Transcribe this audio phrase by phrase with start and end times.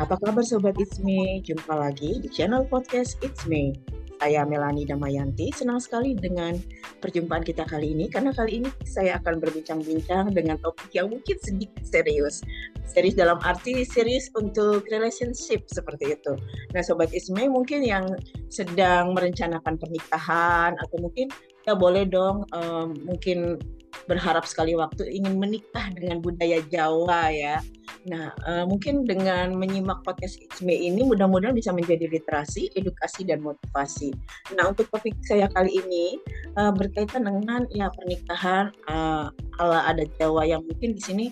[0.00, 1.44] Apa kabar Sobat It's Me?
[1.44, 3.76] Jumpa lagi di channel podcast It's Me.
[4.16, 6.56] Saya Melani Damayanti, senang sekali dengan
[7.04, 11.84] perjumpaan kita kali ini karena kali ini saya akan berbincang-bincang dengan topik yang mungkin sedikit
[11.84, 12.40] serius.
[12.88, 16.40] Serius dalam arti serius untuk relationship seperti itu.
[16.72, 18.08] Nah Sobat Isme mungkin yang
[18.48, 21.28] sedang merencanakan pernikahan atau mungkin
[21.68, 23.60] ya boleh dong um, mungkin
[24.06, 27.58] berharap sekali waktu ingin menikah dengan budaya Jawa ya
[28.02, 34.10] Nah, uh, mungkin dengan menyimak podcast ISME ini mudah-mudahan bisa menjadi literasi, edukasi, dan motivasi.
[34.58, 36.18] Nah, untuk topik saya kali ini
[36.58, 39.30] uh, berkaitan dengan ya pernikahan uh,
[39.62, 41.26] ala adat Jawa yang mungkin di sini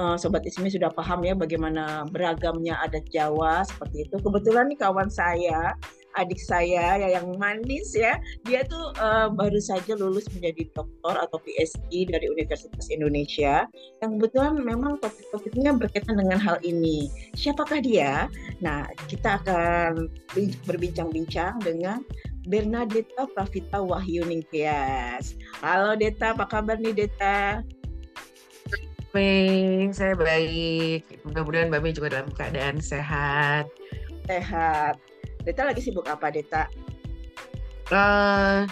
[0.00, 4.16] uh, Sobat ISME sudah paham ya bagaimana beragamnya adat Jawa seperti itu.
[4.16, 5.76] Kebetulan nih kawan saya
[6.14, 11.38] adik saya ya yang manis ya dia tuh uh, baru saja lulus menjadi doktor atau
[11.42, 13.66] PhD dari Universitas Indonesia
[14.02, 18.30] yang kebetulan memang topik-topiknya berkaitan dengan hal ini siapakah dia
[18.62, 20.08] nah kita akan
[20.66, 22.02] berbincang-bincang dengan
[22.44, 25.32] Bernadetta Pravita Wahyu Ningtyas.
[25.64, 27.64] Halo Deta, apa kabar nih Deta?
[29.16, 31.24] Baik, saya baik.
[31.24, 33.70] Mudah-mudahan Mbak Mei juga dalam keadaan sehat.
[34.28, 34.98] Sehat.
[35.44, 36.66] Deta lagi sibuk apa, Deta?
[37.92, 38.64] Uh,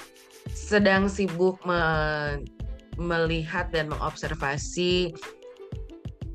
[0.48, 1.80] sedang sibuk me
[3.00, 5.16] melihat dan mengobservasi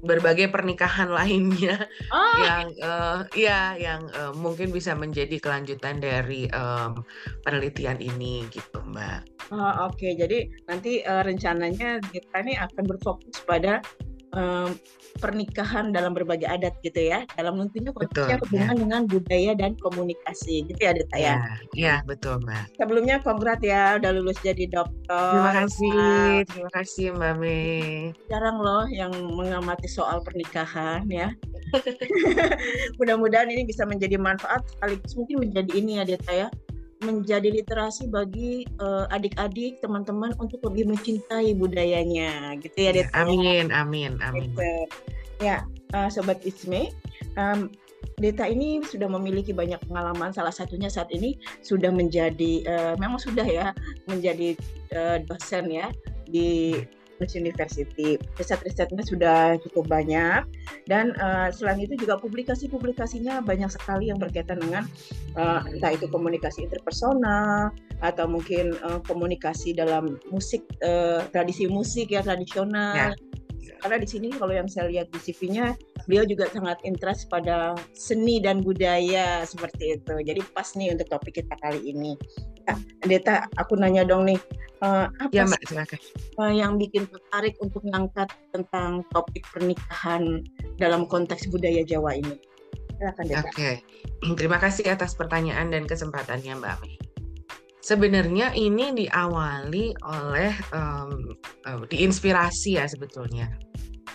[0.06, 2.38] berbagai pernikahan lainnya oh.
[2.42, 7.02] yang uh, ya yang uh, mungkin bisa menjadi kelanjutan dari um,
[7.42, 9.26] penelitian ini gitu mbak.
[9.48, 10.12] Oh, Oke, okay.
[10.20, 13.80] jadi nanti uh, rencananya kita ini akan berfokus pada
[14.34, 14.76] um,
[15.18, 17.24] pernikahan dalam berbagai adat gitu ya.
[17.36, 18.82] Dalam tentunya konteksnya hubungan ya.
[18.82, 21.36] dengan budaya dan komunikasi gitu ya Dita ya?
[21.74, 22.72] Ya betul mbak.
[22.76, 25.32] Sebelumnya kongrat ya udah lulus jadi dokter.
[25.34, 25.98] Terima kasih
[26.50, 28.12] terima kasih mbak Mei.
[28.28, 31.32] Jarang loh yang mengamati soal pernikahan ya.
[33.00, 36.48] Mudah-mudahan ini bisa menjadi manfaat sekaligus mungkin menjadi ini ya Dita ya
[37.02, 43.14] menjadi literasi bagi uh, adik-adik teman-teman untuk lebih mencintai budayanya gitu ya Deta.
[43.14, 44.50] Amin amin amin.
[44.50, 44.70] Gitu.
[45.38, 45.62] Ya
[45.94, 46.90] uh, sobat Isme
[47.38, 47.70] um,
[48.18, 53.46] Deta ini sudah memiliki banyak pengalaman salah satunya saat ini sudah menjadi uh, memang sudah
[53.46, 53.78] ya
[54.10, 54.58] menjadi
[54.98, 55.94] uh, dosen ya
[56.26, 56.82] di
[57.26, 58.22] University.
[58.38, 60.46] Riset-risetnya sudah cukup banyak
[60.86, 64.84] dan uh, selain itu juga publikasi-publikasinya banyak sekali yang berkaitan dengan
[65.34, 67.74] uh, entah itu komunikasi interpersonal
[68.06, 72.94] atau mungkin uh, komunikasi dalam musik uh, tradisi musik ya tradisional.
[72.94, 73.27] Ya.
[73.80, 78.42] Karena di sini kalau yang saya lihat di CV-nya beliau juga sangat interest pada seni
[78.42, 80.16] dan budaya seperti itu.
[80.24, 82.18] Jadi pas nih untuk topik kita kali ini.
[82.68, 82.78] Nah,
[83.08, 84.40] Deta, aku nanya dong nih,
[84.78, 86.00] Uh, apa ya, Mbak, silakan.
[86.38, 90.46] Uh, yang bikin tertarik untuk mengangkat tentang topik pernikahan
[90.78, 92.38] dalam konteks budaya Jawa ini?
[93.02, 93.76] Silakan, Oke, okay.
[94.38, 96.94] terima kasih atas pertanyaan dan kesempatannya, Mbak Mei.
[97.82, 101.34] Sebenarnya ini diawali oleh um,
[101.66, 103.48] uh, diinspirasi ya sebetulnya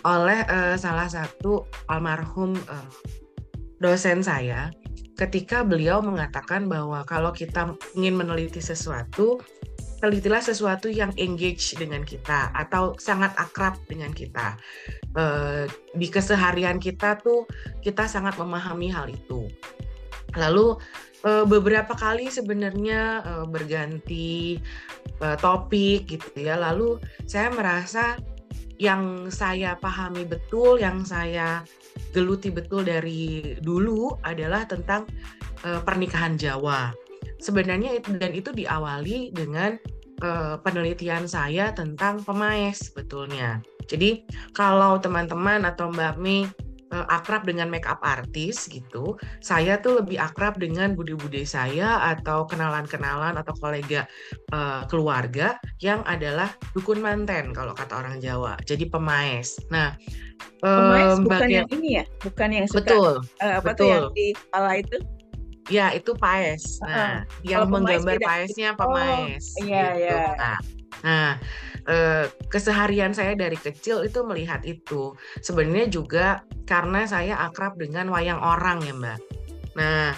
[0.02, 2.88] oleh uh, salah satu almarhum uh,
[3.78, 4.74] dosen saya
[5.14, 9.38] ketika beliau mengatakan bahwa kalau kita ingin meneliti sesuatu
[10.02, 14.58] telitilah sesuatu yang engage dengan kita atau sangat akrab dengan kita.
[15.14, 17.46] Uh, di keseharian kita tuh
[17.86, 19.46] kita sangat memahami hal itu.
[20.34, 20.74] Lalu
[21.22, 24.58] beberapa kali sebenarnya berganti
[25.38, 26.58] topik gitu ya.
[26.58, 26.98] Lalu
[27.30, 28.18] saya merasa
[28.82, 31.62] yang saya pahami betul, yang saya
[32.10, 35.06] geluti betul dari dulu adalah tentang
[35.62, 36.90] uh, pernikahan Jawa
[37.42, 39.74] sebenarnya itu dan itu diawali dengan
[40.22, 43.58] uh, penelitian saya tentang pemaes sebetulnya.
[43.90, 44.22] Jadi
[44.54, 46.46] kalau teman-teman atau Mbak Mi
[47.08, 53.56] akrab dengan makeup artis gitu, saya tuh lebih akrab dengan budi-budi saya atau kenalan-kenalan atau
[53.56, 54.04] kolega
[54.52, 58.60] uh, keluarga yang adalah dukun manten kalau kata orang Jawa.
[58.68, 59.56] Jadi pemaes.
[59.72, 59.96] Nah,
[60.60, 63.80] pemaes bukan bagian, yang ini ya, bukan yang suka betul, uh, apa betul.
[63.80, 64.96] tuh yang di kepala itu?
[65.70, 66.82] Ya, itu paes.
[66.84, 67.16] Nah, uh,
[67.46, 69.54] yang menggambar paesnya pemaes.
[69.56, 70.00] Oh, iya, gitu.
[70.04, 70.22] iya.
[70.36, 70.58] Nah,
[71.00, 71.30] nah
[71.88, 75.14] eh, keseharian saya dari kecil itu melihat itu.
[75.42, 76.26] Sebenarnya juga
[76.68, 79.18] karena saya akrab dengan wayang orang ya, Mbak.
[79.78, 80.12] Nah,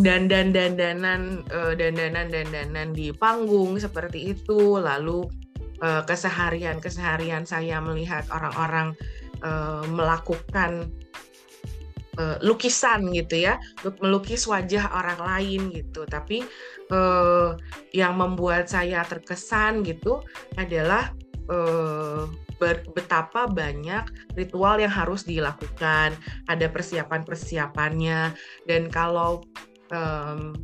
[0.00, 5.26] dan dan dandanan eh, dandanan dandanan di panggung seperti itu, lalu
[5.82, 8.96] eh, keseharian keseharian saya melihat orang-orang
[9.42, 10.88] eh, melakukan
[12.18, 13.60] uh, lukisan gitu ya,
[14.02, 16.04] melukis wajah orang lain gitu.
[16.08, 16.44] Tapi
[16.92, 17.56] uh,
[17.94, 20.20] yang membuat saya terkesan gitu
[20.58, 21.12] adalah
[21.48, 22.28] uh,
[22.94, 24.06] betapa banyak
[24.38, 26.14] ritual yang harus dilakukan,
[26.46, 28.38] ada persiapan-persiapannya,
[28.70, 29.42] dan kalau
[29.90, 30.54] um,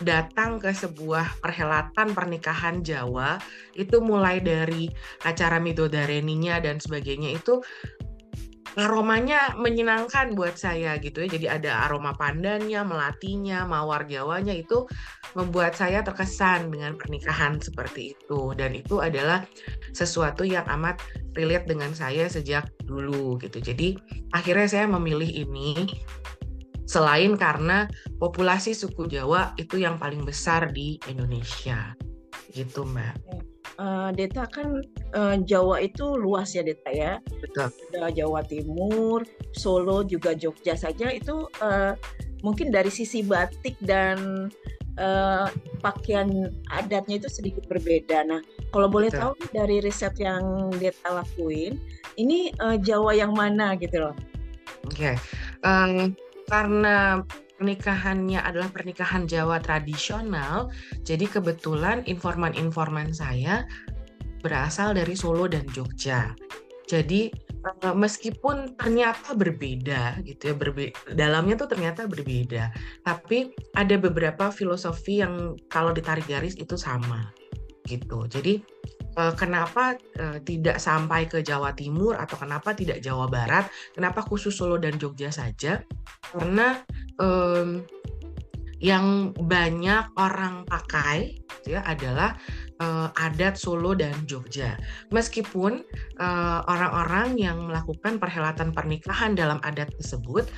[0.00, 3.36] datang ke sebuah perhelatan pernikahan Jawa
[3.76, 4.88] itu mulai dari
[5.28, 7.60] acara midodareninya dan sebagainya itu
[8.78, 11.28] aromanya menyenangkan buat saya gitu ya.
[11.30, 14.86] Jadi ada aroma pandannya, melatinya, mawar jawanya itu
[15.34, 19.46] membuat saya terkesan dengan pernikahan seperti itu dan itu adalah
[19.94, 20.98] sesuatu yang amat
[21.38, 23.58] relate dengan saya sejak dulu gitu.
[23.58, 23.98] Jadi
[24.34, 25.86] akhirnya saya memilih ini
[26.86, 27.86] selain karena
[28.18, 31.94] populasi suku Jawa itu yang paling besar di Indonesia.
[32.50, 33.49] Gitu, Mbak
[33.80, 34.84] uh, Deta kan
[35.16, 37.12] uh, Jawa itu luas ya Deta ya.
[37.40, 37.72] Betul.
[37.96, 39.24] Ada Jawa Timur,
[39.56, 41.96] Solo juga Jogja saja itu uh,
[42.44, 44.48] mungkin dari sisi batik dan
[45.00, 45.48] uh,
[45.80, 48.28] pakaian adatnya itu sedikit berbeda.
[48.28, 48.40] Nah,
[48.70, 49.32] kalau boleh Betul.
[49.32, 51.80] tahu dari riset yang Deta lakuin,
[52.20, 54.14] ini uh, Jawa yang mana gitu loh?
[54.88, 55.14] Oke, okay.
[55.60, 56.16] um,
[56.48, 57.20] karena
[57.60, 60.72] pernikahannya adalah pernikahan Jawa tradisional,
[61.04, 63.68] jadi kebetulan informan-informan saya
[64.40, 66.32] berasal dari Solo dan Jogja.
[66.88, 67.28] Jadi
[67.84, 72.72] eh, meskipun ternyata berbeda gitu ya, berbe dalamnya tuh ternyata berbeda,
[73.04, 77.28] tapi ada beberapa filosofi yang kalau ditarik garis itu sama
[77.84, 78.24] gitu.
[78.24, 78.64] Jadi
[79.16, 83.66] eh, kenapa eh, tidak sampai ke Jawa Timur atau kenapa tidak Jawa Barat?
[83.94, 85.82] Kenapa khusus Solo dan Jogja saja?
[86.30, 86.78] Karena
[87.18, 87.82] um,
[88.80, 92.32] yang banyak orang pakai gitu ya adalah
[92.80, 94.80] uh, adat Solo dan Jogja.
[95.12, 95.84] Meskipun
[96.16, 100.48] orang orang-orang yang melakukan perhelatan pernikahan dalam adat tersebut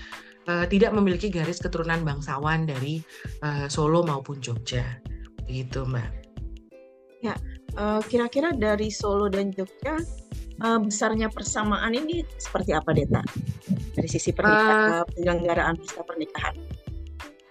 [0.47, 3.03] uh, tidak memiliki garis keturunan bangsawan dari
[3.45, 4.99] uh, Solo maupun Jogja,
[5.47, 6.11] gitu Mbak.
[7.23, 7.39] Ya,
[8.07, 9.97] kira-kira dari Solo dan Jogja
[10.63, 13.23] uh, besarnya persamaan ini seperti apa, Deta?
[13.93, 16.55] Dari sisi pernikahan, uh, penyelenggaraan pesta pernikahan.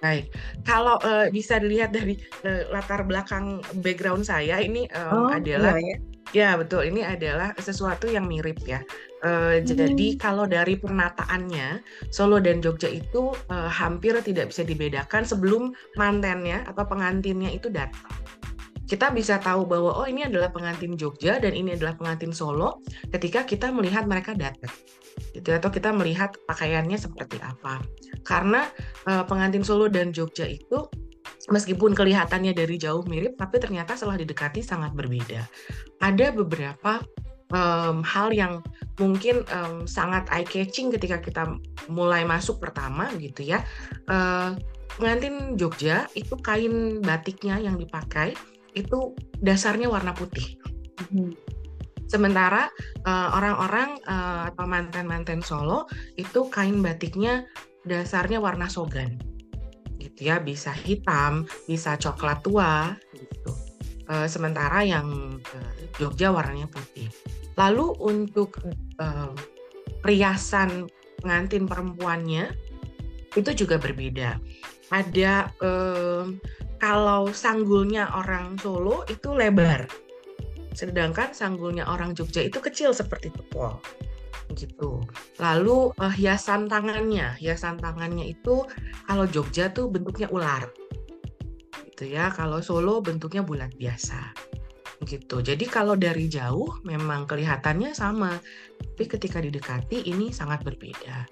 [0.01, 0.33] Baik,
[0.65, 6.01] kalau uh, bisa dilihat dari uh, latar belakang background saya ini um, oh, adalah iya,
[6.33, 6.57] ya.
[6.57, 8.81] ya betul ini adalah sesuatu yang mirip ya.
[9.21, 9.69] Uh, hmm.
[9.69, 16.65] Jadi kalau dari penataannya Solo dan Jogja itu uh, hampir tidak bisa dibedakan sebelum mantennya
[16.65, 18.09] atau pengantinnya itu datang
[18.91, 23.47] kita bisa tahu bahwa oh ini adalah pengantin Jogja dan ini adalah pengantin Solo ketika
[23.47, 24.67] kita melihat mereka datang.
[25.31, 27.79] Gitu atau kita melihat pakaiannya seperti apa.
[28.27, 28.67] Karena
[29.07, 30.91] uh, pengantin Solo dan Jogja itu
[31.47, 35.47] meskipun kelihatannya dari jauh mirip tapi ternyata setelah didekati sangat berbeda.
[36.03, 36.99] Ada beberapa
[37.55, 38.59] um, hal yang
[38.99, 41.47] mungkin um, sangat eye catching ketika kita
[41.87, 43.63] mulai masuk pertama gitu ya.
[44.11, 44.59] Uh,
[44.99, 48.35] pengantin Jogja itu kain batiknya yang dipakai
[48.77, 50.57] itu dasarnya warna putih.
[51.11, 51.35] Hmm.
[52.11, 52.67] Sementara
[53.07, 55.87] uh, orang-orang uh, atau manten-manten Solo
[56.19, 57.47] itu kain batiknya
[57.87, 59.15] dasarnya warna sogan,
[59.95, 63.51] gitu ya, bisa hitam, bisa coklat tua, gitu.
[64.11, 67.07] Uh, sementara yang uh, Jogja warnanya putih.
[67.55, 68.59] Lalu untuk
[68.99, 69.31] uh,
[70.03, 70.91] perhiasan
[71.23, 72.51] pengantin perempuannya
[73.39, 74.35] itu juga berbeda.
[74.91, 76.27] Ada uh,
[76.83, 79.87] kalau sanggulnya orang Solo itu lebar,
[80.75, 83.79] sedangkan sanggulnya orang Jogja itu kecil seperti tepol
[84.51, 84.99] gitu.
[85.39, 88.67] Lalu uh, hiasan tangannya, hiasan tangannya itu
[89.07, 90.67] kalau Jogja tuh bentuknya ular,
[91.87, 92.27] gitu ya.
[92.35, 94.35] Kalau Solo bentuknya bulat biasa,
[95.07, 95.39] gitu.
[95.39, 98.35] Jadi kalau dari jauh memang kelihatannya sama,
[98.75, 101.31] tapi ketika didekati ini sangat berbeda.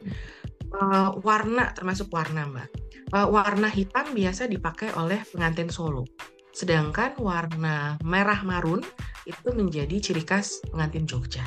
[0.69, 2.69] Uh, warna termasuk warna mbak
[3.13, 6.05] uh, warna hitam biasa dipakai oleh pengantin Solo.
[6.53, 8.81] Sedangkan warna merah marun
[9.23, 11.45] itu menjadi ciri khas pengantin Jogja.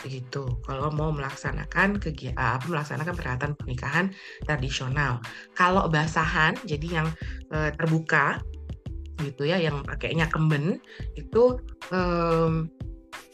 [0.00, 0.48] Begitu.
[0.64, 4.06] Kalau mau melaksanakan kegiatan apa melaksanakan perhelatan pernikahan
[4.48, 5.20] tradisional.
[5.52, 7.08] Kalau basahan jadi yang
[7.52, 8.40] uh, terbuka
[9.20, 10.80] gitu ya yang pakainya kemben
[11.12, 11.60] itu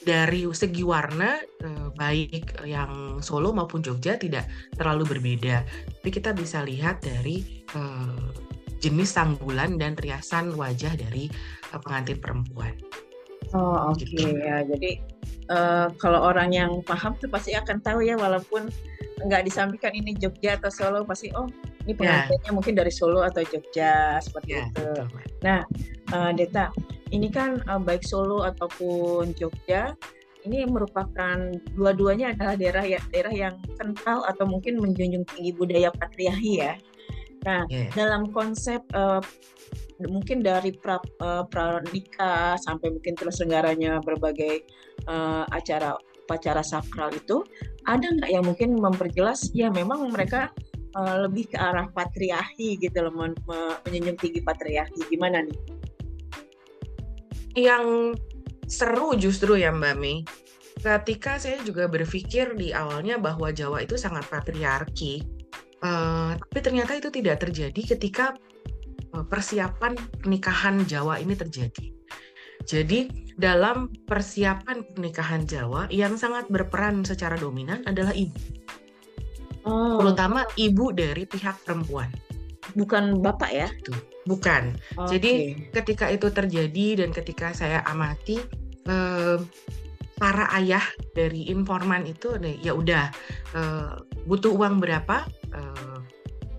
[0.07, 4.47] dari segi warna eh, baik yang Solo maupun Jogja tidak
[4.79, 5.67] terlalu berbeda.
[5.67, 8.31] Tapi kita bisa lihat dari eh,
[8.79, 11.27] jenis sanggulan dan riasan wajah dari
[11.75, 12.79] eh, pengantin perempuan.
[13.51, 14.15] Oh oke okay.
[14.15, 14.39] gitu.
[14.43, 14.63] ya.
[14.67, 14.99] Jadi
[15.55, 18.67] uh, kalau orang yang paham tuh pasti akan tahu ya walaupun
[19.23, 21.47] nggak disampaikan ini Jogja atau Solo pasti oh
[21.87, 21.99] ini ya.
[22.03, 22.55] pengantinnya yeah.
[22.55, 24.83] mungkin dari Solo atau Jogja seperti yeah, itu.
[24.83, 25.23] Betul.
[25.47, 25.61] Nah,
[26.11, 26.75] uh, Deta,
[27.15, 29.95] ini kan uh, baik Solo ataupun Jogja
[30.47, 31.39] ini merupakan
[31.75, 36.75] dua-duanya adalah daerah ya daerah yang kental atau mungkin menjunjung tinggi budaya patriarki ya.
[37.47, 37.87] Nah, yeah.
[37.95, 39.23] dalam konsep uh,
[40.03, 44.67] mungkin dari pra, uh, pranikah sampai mungkin terselenggaranya berbagai
[45.07, 45.95] uh, acara
[46.27, 47.47] upacara sakral itu
[47.87, 50.51] ada nggak yang mungkin memperjelas ya memang mereka
[50.97, 53.37] uh, lebih ke arah patriarki gitu loh men
[53.85, 55.59] menjunjung tinggi patriarki gimana nih?
[57.57, 58.17] Yang
[58.67, 60.25] seru justru ya Mbak Mei
[60.77, 65.25] ketika saya juga berpikir di awalnya bahwa Jawa itu sangat patriarki,
[65.83, 68.37] uh, tapi ternyata itu tidak terjadi ketika
[69.17, 71.91] uh, persiapan pernikahan Jawa ini terjadi.
[72.67, 78.37] Jadi dalam persiapan pernikahan Jawa yang sangat berperan secara dominan adalah ibu,
[79.67, 80.01] oh.
[80.01, 82.09] terutama ibu dari pihak perempuan.
[82.75, 83.69] Bukan bapak ya?
[84.27, 84.75] Bukan.
[84.99, 85.09] Okay.
[85.17, 85.33] Jadi
[85.71, 88.41] ketika itu terjadi dan ketika saya amati.
[88.87, 89.43] Uh,
[90.17, 90.81] para ayah
[91.13, 93.13] dari informan itu ya udah
[93.53, 95.99] uh, butuh uang berapa uh,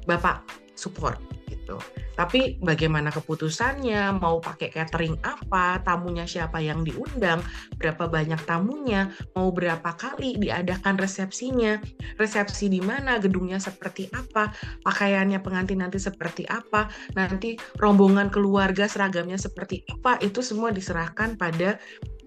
[0.06, 0.46] bapak
[0.78, 1.18] support
[1.50, 1.82] gitu
[2.18, 4.18] tapi bagaimana keputusannya?
[4.18, 5.78] Mau pakai catering apa?
[5.86, 7.46] Tamunya siapa yang diundang?
[7.78, 9.14] Berapa banyak tamunya?
[9.38, 11.78] Mau berapa kali diadakan resepsinya?
[12.18, 13.22] Resepsi di mana?
[13.22, 14.50] Gedungnya seperti apa?
[14.82, 16.90] Pakaiannya pengantin nanti seperti apa?
[17.14, 20.18] Nanti rombongan keluarga seragamnya seperti apa?
[20.18, 21.78] Itu semua diserahkan pada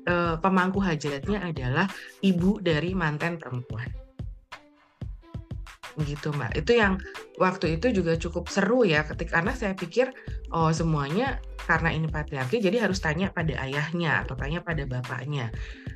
[0.07, 1.91] uh, pemangku hajatnya adalah
[2.23, 3.91] ibu dari mantan perempuan.
[5.99, 6.55] Gitu mbak.
[6.55, 7.03] Itu yang
[7.41, 10.13] waktu itu juga cukup seru ya, ketika karena saya pikir
[10.55, 15.51] oh semuanya karena ini patriarki jadi harus tanya pada ayahnya atau tanya pada bapaknya.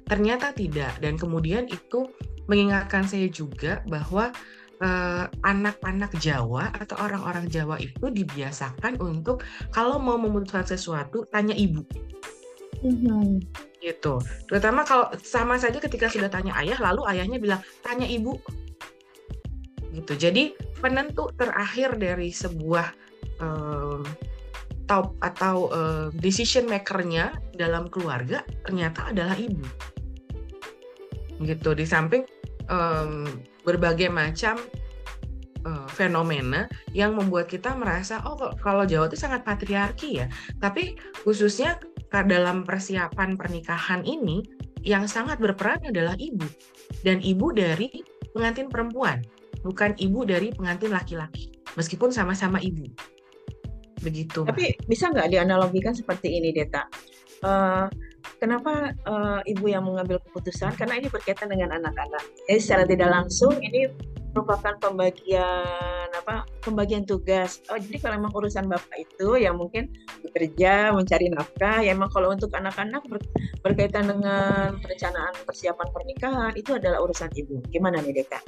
[0.07, 2.11] Ternyata tidak dan kemudian itu
[2.47, 4.31] mengingatkan saya juga bahwa
[4.79, 11.57] eh, anak-anak uh, Jawa atau orang-orang Jawa itu dibiasakan untuk kalau mau memutuskan sesuatu tanya
[11.57, 11.83] ibu.
[12.85, 13.29] Mm -hmm
[13.85, 14.17] gitu.
[14.49, 18.41] Terutama kalau sama saja ketika sudah tanya ayah, lalu ayahnya bilang tanya ibu,
[19.95, 20.19] gitu.
[20.19, 22.91] Jadi penentu terakhir dari sebuah
[23.39, 24.03] um,
[24.85, 29.65] top atau uh, decision makernya dalam keluarga ternyata adalah ibu,
[31.41, 31.73] gitu.
[31.73, 32.29] Di samping
[32.69, 33.25] um,
[33.65, 34.61] berbagai macam
[35.65, 40.27] uh, fenomena yang membuat kita merasa oh kalau Jawa itu sangat patriarki ya.
[40.61, 41.81] Tapi khususnya
[42.15, 44.45] dalam persiapan pernikahan ini
[44.87, 46.47] yang sangat berperan adalah ibu
[47.03, 48.05] dan ibu dari
[48.37, 49.25] pengantin perempuan,
[49.65, 51.51] bukan ibu dari pengantin laki-laki.
[51.75, 52.87] Meskipun sama-sama ibu.
[54.05, 54.45] Begitu.
[54.45, 54.87] Tapi Mbak.
[54.87, 56.85] bisa nggak dianalogikan seperti ini, Deta?
[57.41, 57.89] Uh,
[58.39, 60.77] kenapa uh, ibu yang mengambil keputusan?
[60.77, 62.23] Karena ini berkaitan dengan anak-anak.
[62.47, 63.89] Jadi secara tidak langsung ini
[64.35, 69.95] merupakan pembagian apa pembagian tugas oh jadi kalau memang urusan bapak itu yang mungkin
[70.27, 73.23] bekerja mencari nafkah ya memang kalau untuk anak-anak ber,
[73.63, 78.43] berkaitan dengan perencanaan persiapan pernikahan itu adalah urusan ibu gimana nih Deka?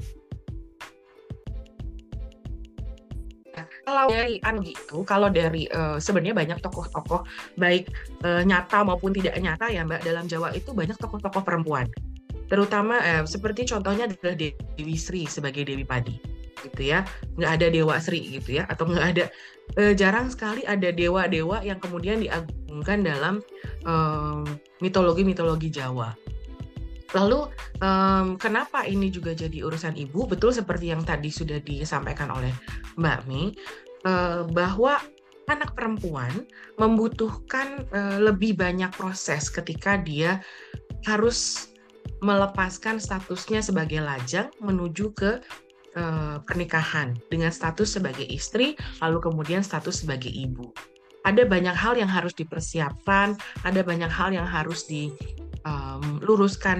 [3.86, 7.22] Kalau dari an gitu, kalau dari uh, sebenarnya banyak tokoh-tokoh
[7.54, 7.86] baik
[8.26, 11.86] uh, nyata maupun tidak nyata ya Mbak dalam Jawa itu banyak tokoh-tokoh perempuan.
[12.46, 16.18] Terutama eh, seperti contohnya adalah Dewi Sri sebagai Dewi Padi
[16.62, 17.06] gitu ya.
[17.38, 19.24] Nggak ada Dewa Sri gitu ya atau nggak ada
[19.78, 23.42] eh, jarang sekali ada dewa-dewa yang kemudian diagungkan dalam
[24.82, 26.14] mitologi-mitologi Jawa
[27.16, 27.48] Lalu
[27.80, 30.28] um, kenapa ini juga jadi urusan ibu?
[30.28, 32.52] Betul seperti yang tadi sudah disampaikan oleh
[33.00, 33.56] Mbak Mi
[34.04, 35.00] uh, bahwa
[35.48, 36.44] anak perempuan
[36.76, 40.44] membutuhkan uh, lebih banyak proses ketika dia
[41.08, 41.72] harus
[42.20, 45.40] melepaskan statusnya sebagai lajang menuju ke
[45.96, 50.72] uh, pernikahan dengan status sebagai istri, lalu kemudian status sebagai ibu.
[51.26, 53.34] Ada banyak hal yang harus dipersiapkan,
[53.66, 56.22] ada banyak hal yang harus diluruskan um,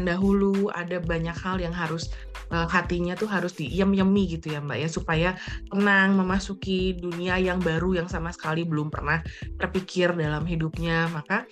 [0.07, 2.09] dahulu, ada banyak hal yang harus
[2.55, 5.31] uh, hatinya tuh harus diem-yemi gitu ya Mbak ya supaya
[5.75, 9.21] tenang memasuki dunia yang baru yang sama sekali belum pernah
[9.59, 11.11] terpikir dalam hidupnya.
[11.11, 11.45] Maka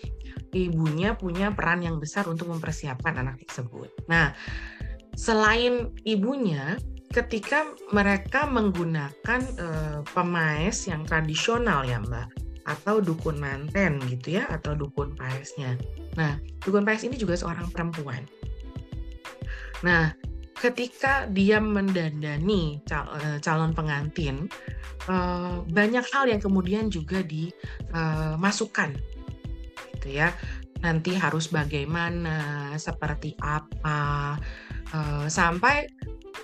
[0.55, 3.91] ibunya punya peran yang besar untuk mempersiapkan anak tersebut.
[4.07, 4.31] Nah,
[5.19, 6.79] selain ibunya,
[7.11, 14.73] ketika mereka menggunakan uh, pemaes yang tradisional ya Mbak, atau dukun manten gitu ya, atau
[14.73, 15.76] dukun paesnya.
[16.16, 18.25] Nah, dukun paes ini juga seorang perempuan.
[19.85, 20.16] Nah,
[20.56, 24.49] ketika dia mendandani eh, calon pengantin,
[25.09, 28.97] uh, banyak hal yang kemudian juga dimasukkan
[29.97, 30.33] gitu ya
[30.85, 34.37] nanti harus bagaimana seperti apa
[35.33, 35.88] sampai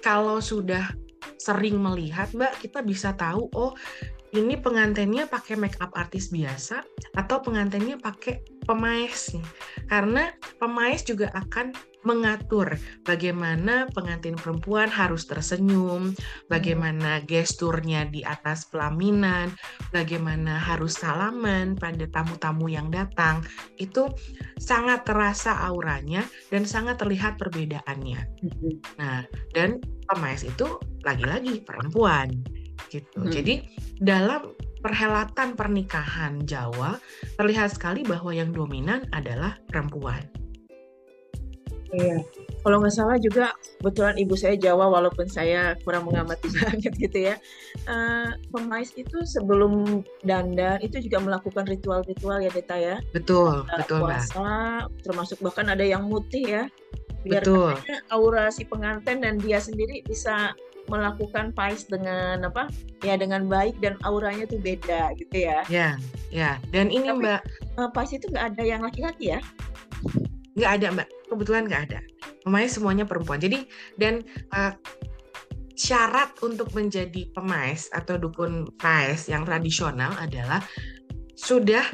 [0.01, 0.89] kalau sudah
[1.37, 3.77] sering melihat mbak kita bisa tahu oh
[4.31, 6.87] ini pengantinnya pakai make up artis biasa
[7.19, 9.47] atau pengantinnya pakai pemaes nih.
[9.91, 10.31] Karena
[10.63, 16.17] pemaes juga akan mengatur bagaimana pengantin perempuan harus tersenyum,
[16.49, 19.53] bagaimana gesturnya di atas pelaminan,
[19.93, 23.45] bagaimana harus salaman pada tamu-tamu yang datang.
[23.77, 24.15] Itu
[24.57, 28.21] sangat terasa auranya dan sangat terlihat perbedaannya.
[28.97, 33.21] Nah, dan pemaes itu lagi-lagi perempuan gitu.
[33.21, 33.33] Hmm.
[33.33, 33.69] Jadi
[34.01, 36.97] dalam perhelatan pernikahan Jawa
[37.37, 40.25] terlihat sekali bahwa yang dominan adalah perempuan.
[41.91, 42.23] Iya.
[42.61, 47.35] Kalau nggak salah juga kebetulan ibu saya Jawa walaupun saya kurang mengamati banget gitu ya.
[47.89, 52.97] Uh, pemais itu sebelum dandan itu juga melakukan ritual-ritual ya Deta ya.
[53.11, 54.83] Betul, uh, betul puasa, Mbak.
[55.03, 56.65] termasuk bahkan ada yang mutih ya.
[57.21, 57.77] Biar betul.
[58.09, 60.57] aura si pengantin dan dia sendiri bisa
[60.91, 62.67] melakukan pais dengan apa?
[63.07, 65.63] Ya dengan baik dan auranya tuh beda gitu ya.
[65.71, 65.95] Ya
[66.35, 66.59] ya.
[66.75, 67.41] Dan ini Tapi, mbak.
[67.79, 69.41] uh, pais itu nggak ada yang laki-laki ya?
[70.59, 71.09] Nggak ada mbak.
[71.31, 72.01] Kebetulan nggak ada.
[72.43, 73.39] Pemain semuanya perempuan.
[73.39, 74.75] Jadi dan uh,
[75.79, 80.61] syarat untuk menjadi pemain atau dukun pais yang tradisional adalah
[81.39, 81.87] sudah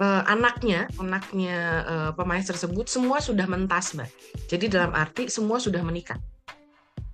[0.00, 4.08] uh, anaknya anaknya uh, pemain tersebut semua sudah mentas mbak.
[4.48, 6.16] Jadi dalam arti semua sudah menikah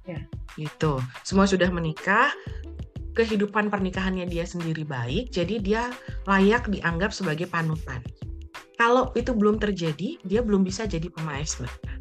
[0.09, 0.21] ya
[0.59, 2.30] itu semua sudah menikah
[3.12, 5.82] kehidupan pernikahannya dia sendiri baik jadi dia
[6.26, 8.00] layak dianggap sebagai panutan
[8.82, 11.54] kalau itu belum terjadi, dia belum bisa jadi pemais.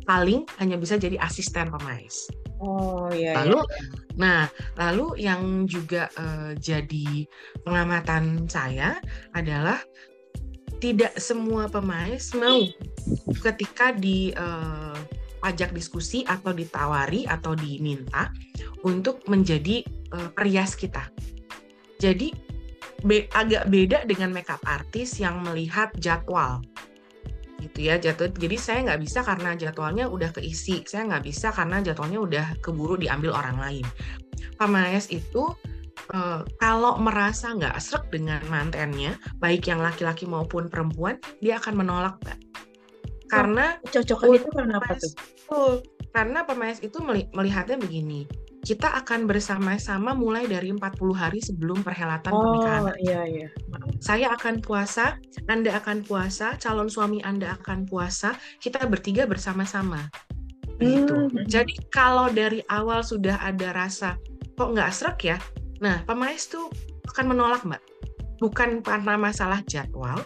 [0.09, 2.25] Paling hanya bisa jadi asisten pemais.
[2.57, 3.37] Oh iya.
[3.37, 3.85] Lalu, iya.
[4.17, 4.41] nah,
[4.81, 7.29] lalu yang juga uh, jadi
[7.61, 8.97] pengamatan saya
[9.37, 9.77] adalah
[10.81, 12.65] tidak semua pemais mau
[13.45, 14.97] ketika di uh,
[15.41, 18.29] ajak diskusi atau ditawari atau diminta
[18.85, 21.09] untuk menjadi uh, perias kita.
[22.01, 22.33] Jadi
[23.01, 26.61] be agak beda dengan makeup artis yang melihat jadwal.
[27.61, 30.81] Gitu ya jatuh jadi saya nggak bisa karena jadwalnya udah keisi.
[30.85, 33.85] Saya nggak bisa karena jadwalnya udah keburu diambil orang lain.
[34.57, 35.53] Pemaes itu
[36.13, 42.17] uh, kalau merasa nggak serak dengan mantennya baik yang laki-laki maupun perempuan dia akan menolak
[42.25, 42.37] mbak
[43.31, 45.11] karena cocokan itu karena apa tuh?
[46.11, 46.99] karena pemaes itu
[47.31, 48.27] melihatnya begini
[48.61, 50.77] kita akan bersama-sama mulai dari 40
[51.17, 52.93] hari sebelum perhelatan oh, pernikahan.
[53.01, 53.47] iya iya.
[53.97, 55.17] Saya akan puasa,
[55.49, 60.05] Anda akan puasa, calon suami Anda akan puasa, kita bertiga bersama-sama.
[60.77, 61.13] Begitu.
[61.33, 61.45] Hmm.
[61.49, 64.21] Jadi kalau dari awal sudah ada rasa
[64.53, 65.37] kok nggak serak ya,
[65.81, 66.69] nah pemais tuh
[67.09, 67.81] akan menolak mbak.
[68.37, 70.21] Bukan karena masalah jadwal,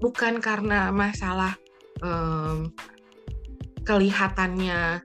[0.00, 1.60] bukan karena masalah
[2.02, 2.70] um,
[3.86, 5.00] kelihatannya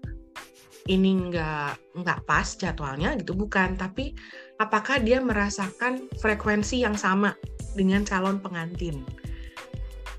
[0.92, 3.80] ini nggak nggak pas jadwalnya gitu bukan.
[3.80, 4.12] Tapi
[4.60, 7.32] apakah dia merasakan frekuensi yang sama
[7.78, 9.08] dengan calon pengantin?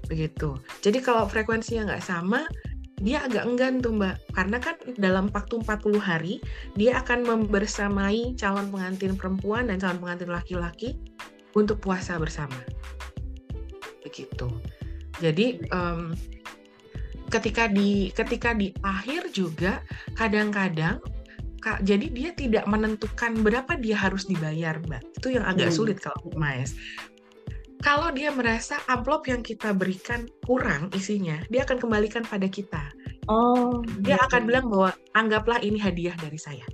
[0.08, 0.56] Begitu.
[0.80, 2.48] Jadi kalau frekuensinya nggak sama
[3.02, 4.16] dia agak enggan tuh mbak.
[4.32, 6.34] Karena kan dalam waktu 40 hari
[6.78, 10.96] dia akan membersamai calon pengantin perempuan dan calon pengantin laki-laki
[11.52, 12.56] untuk puasa bersama.
[14.00, 14.48] Begitu.
[15.20, 16.16] Jadi um,
[17.35, 19.83] ketika di ketika di akhir juga
[20.14, 21.03] kadang-kadang
[21.81, 25.16] jadi dia tidak menentukan berapa dia harus dibayar, Mbak.
[25.16, 25.77] Itu yang agak hmm.
[25.81, 26.77] sulit kalau Maes.
[27.81, 32.85] Kalau dia merasa amplop yang kita berikan kurang isinya, dia akan kembalikan pada kita.
[33.33, 34.29] Oh, dia gitu.
[34.29, 36.68] akan bilang bahwa anggaplah ini hadiah dari saya.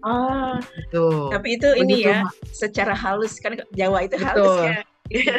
[0.00, 1.28] Ah, itu.
[1.28, 4.24] Tapi itu Begitu, ini ya, secara halus kan Jawa itu Betul.
[4.24, 4.76] halus ya
[5.12, 5.36] Iya,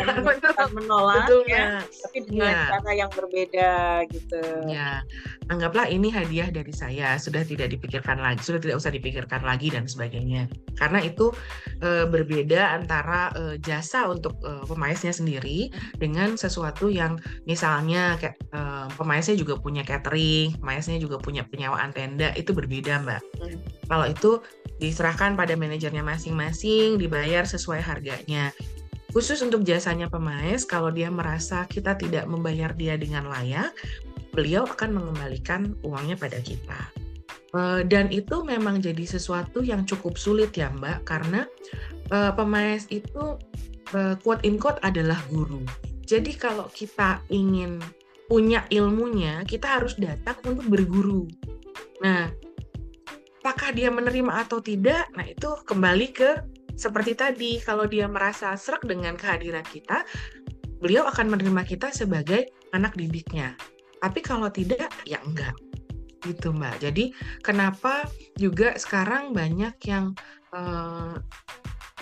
[0.78, 2.78] menolak betul, ya, tapi dengan ya.
[2.78, 3.74] cara yang berbeda
[4.14, 4.42] gitu.
[4.70, 5.02] Ya,
[5.50, 9.90] anggaplah ini hadiah dari saya, sudah tidak dipikirkan lagi, sudah tidak usah dipikirkan lagi dan
[9.90, 10.46] sebagainya.
[10.78, 11.34] Karena itu
[11.82, 17.18] e, berbeda antara e, jasa untuk e, pemaisnya sendiri dengan sesuatu yang
[17.50, 18.62] misalnya kayak e,
[18.94, 23.22] pemaisnya juga punya catering, pemaisnya juga punya penyewaan tenda, itu berbeda, Mbak.
[23.42, 23.58] Hmm.
[23.90, 24.32] Kalau itu
[24.78, 28.54] diserahkan pada manajernya masing-masing, dibayar sesuai harganya.
[29.16, 33.72] Khusus untuk jasanya pemaes, kalau dia merasa kita tidak membayar dia dengan layak,
[34.36, 36.92] beliau akan mengembalikan uangnya pada kita.
[37.56, 41.48] Eh, dan itu memang jadi sesuatu yang cukup sulit ya Mbak, karena
[42.12, 43.40] eh, pemaes itu
[43.96, 45.64] eh, quote in quote adalah guru.
[46.04, 47.80] Jadi kalau kita ingin
[48.28, 51.24] punya ilmunya, kita harus datang untuk berguru.
[52.04, 52.28] Nah,
[53.40, 55.08] apakah dia menerima atau tidak?
[55.16, 56.30] Nah, itu kembali ke
[56.76, 60.04] seperti tadi, kalau dia merasa serak dengan kehadiran kita,
[60.84, 63.56] beliau akan menerima kita sebagai anak didiknya.
[64.04, 65.56] Tapi kalau tidak, ya enggak.
[66.22, 66.84] Gitu, Mbak.
[66.84, 70.12] Jadi, kenapa juga sekarang banyak yang
[70.52, 71.16] uh,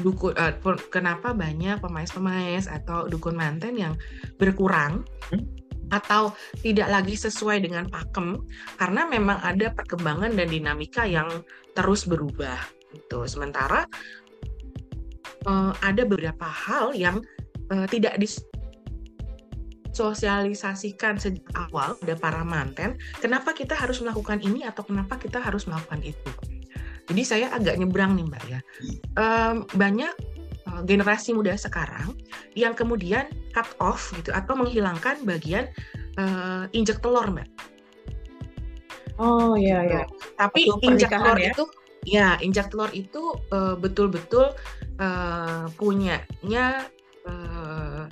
[0.02, 0.58] dukun uh,
[0.90, 3.94] kenapa banyak pemain-pemain atau dukun manten yang
[4.42, 5.46] berkurang hmm?
[5.94, 6.34] atau
[6.66, 8.42] tidak lagi sesuai dengan pakem
[8.82, 11.30] karena memang ada perkembangan dan dinamika yang
[11.78, 12.58] terus berubah
[12.98, 13.86] itu sementara
[15.46, 17.22] uh, ada beberapa hal yang
[17.72, 18.18] uh, tidak
[19.92, 25.68] disosialisasikan sejak awal pada para manten kenapa kita harus melakukan ini atau kenapa kita harus
[25.70, 26.32] melakukan itu
[27.12, 28.60] jadi saya agak nyebrang nih mbak ya
[29.20, 30.12] um, banyak
[30.72, 32.16] uh, generasi muda sekarang
[32.56, 35.68] yang kemudian cut off gitu atau menghilangkan bagian
[36.18, 37.48] uh, injek telur mbak
[39.22, 39.94] Oh iya gitu.
[39.94, 40.04] ya.
[40.42, 41.54] Tapi injak telur ya?
[41.54, 41.64] itu
[42.04, 44.56] ya injak telur itu uh, betul-betul uh,
[45.76, 46.88] punyanya
[47.28, 48.06] uh,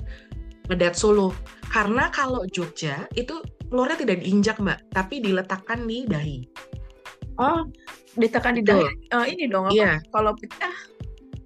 [0.71, 1.35] Medat Solo.
[1.71, 3.39] Karena kalau Jogja itu
[3.71, 6.43] telurnya tidak diinjak mbak, tapi diletakkan di dahi.
[7.39, 7.63] Oh,
[8.19, 8.87] diletakkan di dahi.
[9.15, 9.75] Uh, ini dong apa?
[9.75, 9.91] Iya.
[10.11, 10.75] Kalau pecah,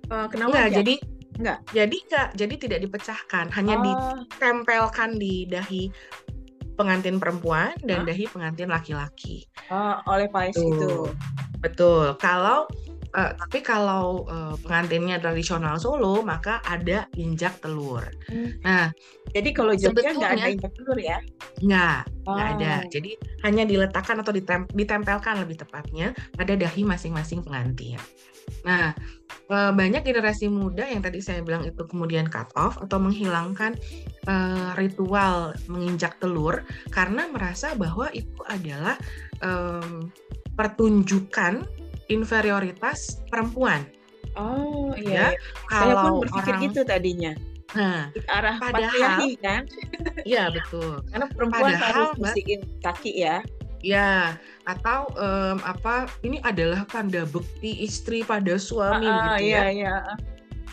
[0.09, 0.49] uh, kenapa?
[0.49, 0.93] Enggak, jadi
[1.37, 1.59] enggak.
[1.69, 3.83] Jadi enggak, jadi tidak dipecahkan, hanya oh.
[3.85, 5.93] ditempelkan di dahi
[6.75, 8.05] pengantin perempuan dan huh?
[8.09, 9.47] dahi pengantin laki-laki.
[9.71, 11.07] Oh, oleh Pais itu.
[11.63, 12.19] Betul.
[12.19, 12.67] Kalau
[13.15, 18.03] uh, tapi kalau uh, pengantinnya tradisional Solo maka ada injak telur.
[18.27, 18.59] Hmm.
[18.61, 18.91] Nah,
[19.31, 21.17] jadi kalau Jogja nggak ada injak telur ya?
[21.63, 22.35] Nggak, oh.
[22.35, 22.73] nggak ada.
[22.91, 23.11] Jadi
[23.47, 27.97] hanya diletakkan atau ditem ditempelkan lebih tepatnya pada dahi masing-masing pengantin.
[28.61, 28.93] Nah,
[29.49, 33.73] uh, banyak generasi muda yang tadi saya bilang itu kemudian cut off atau menghilangkan
[34.29, 36.61] uh, ritual menginjak telur
[36.93, 38.97] karena merasa bahwa itu adalah
[39.41, 40.09] um,
[40.55, 41.65] pertunjukan
[42.09, 43.85] inferioritas perempuan.
[44.35, 45.31] Oh iya.
[45.31, 45.39] Ya, iya.
[45.71, 47.33] Kalau Saya pun berpikir orang, gitu tadinya.
[47.75, 49.63] Nah, arah padahal kan?
[50.29, 51.03] Iya betul.
[51.11, 53.37] Karena perempuan padahal, harus bersihin kaki ya.
[53.85, 56.09] Ya, atau um, apa?
[56.25, 59.63] Ini adalah tanda bukti istri pada suami ah, gitu iya, ya.
[59.69, 59.95] Iya.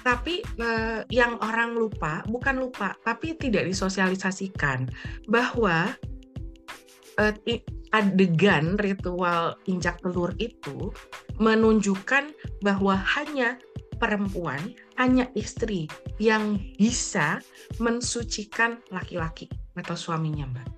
[0.02, 4.88] Tapi uh, yang orang lupa, bukan lupa, tapi tidak disosialisasikan
[5.28, 5.92] bahwa
[7.20, 7.34] uh,
[7.92, 10.90] adegan ritual injak telur itu
[11.37, 12.33] menunjukkan
[12.64, 13.61] bahwa hanya
[14.02, 15.87] perempuan, hanya istri
[16.18, 17.38] yang bisa
[17.78, 19.46] mensucikan laki-laki
[19.78, 20.68] atau suaminya, Mbak.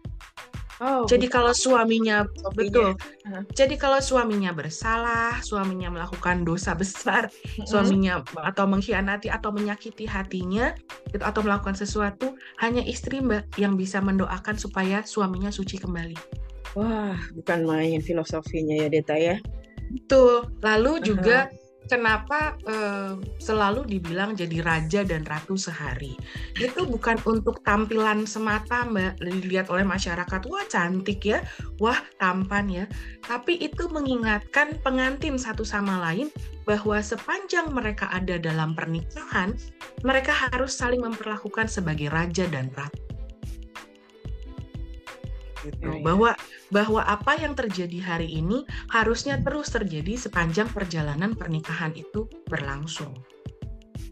[0.82, 2.50] Oh, jadi kalau suaminya Sopinya.
[2.58, 2.90] betul.
[3.30, 3.46] Uh.
[3.54, 10.74] Jadi kalau suaminya bersalah, suaminya melakukan dosa besar, uh suaminya atau mengkhianati atau menyakiti hatinya,
[11.14, 16.43] itu atau melakukan sesuatu, hanya istri Mbak yang bisa mendoakan supaya suaminya suci kembali.
[16.74, 19.38] Wah, bukan main filosofinya ya Deta ya.
[19.94, 20.50] Betul.
[20.58, 21.86] Lalu juga uh-huh.
[21.86, 26.18] kenapa uh, selalu dibilang jadi raja dan ratu sehari?
[26.58, 30.40] Itu bukan untuk tampilan semata Mbak dilihat oleh masyarakat.
[30.50, 31.46] Wah, cantik ya.
[31.78, 32.84] Wah, tampan ya.
[33.22, 36.26] Tapi itu mengingatkan pengantin satu sama lain
[36.66, 39.54] bahwa sepanjang mereka ada dalam pernikahan,
[40.02, 43.13] mereka harus saling memperlakukan sebagai raja dan ratu
[45.64, 46.04] gitu ya, ya.
[46.04, 46.30] bahwa
[46.68, 53.16] bahwa apa yang terjadi hari ini harusnya terus terjadi sepanjang perjalanan pernikahan itu berlangsung.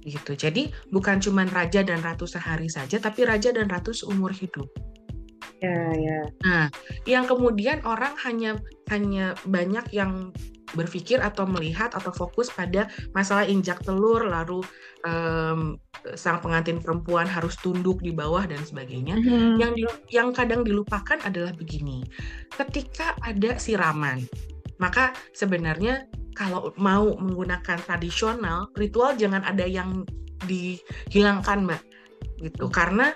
[0.03, 0.35] Gitu.
[0.35, 4.67] Jadi bukan cuma raja dan ratu sehari saja tapi raja dan ratu seumur hidup
[5.63, 6.67] ya ya nah
[7.07, 8.59] yang kemudian orang hanya
[8.91, 10.35] hanya banyak yang
[10.73, 14.65] berpikir atau melihat atau fokus pada masalah injak telur lalu
[15.05, 15.77] um,
[16.17, 19.61] sang pengantin perempuan harus tunduk di bawah dan sebagainya mm-hmm.
[19.61, 22.03] yang di, yang kadang dilupakan adalah begini
[22.57, 24.25] ketika ada siraman
[24.81, 30.03] maka sebenarnya kalau mau menggunakan tradisional ritual jangan ada yang
[30.49, 31.83] dihilangkan mbak
[32.41, 32.73] gitu mm.
[32.75, 33.15] karena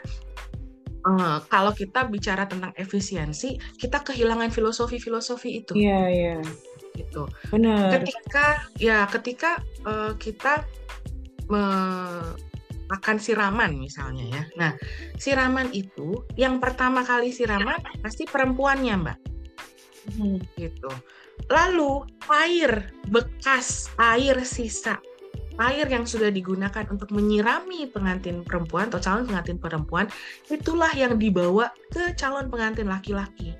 [1.07, 5.79] Uh, kalau kita bicara tentang efisiensi, kita kehilangan filosofi-filosofi itu.
[5.79, 6.27] Iya, yeah, iya.
[6.43, 7.29] Yeah gitu.
[7.53, 8.01] Benar.
[8.01, 8.47] Ketika
[8.81, 10.65] ya ketika uh, kita
[11.53, 11.63] me
[12.87, 14.43] makan siraman misalnya ya.
[14.55, 14.73] Nah,
[15.19, 19.19] siraman itu yang pertama kali siraman pasti perempuannya, Mbak.
[20.17, 20.39] Hmm.
[20.55, 20.91] Gitu.
[21.51, 25.03] Lalu air bekas, air sisa
[25.59, 30.07] air yang sudah digunakan untuk menyirami pengantin perempuan atau calon pengantin perempuan
[30.53, 33.57] itulah yang dibawa ke calon pengantin laki-laki.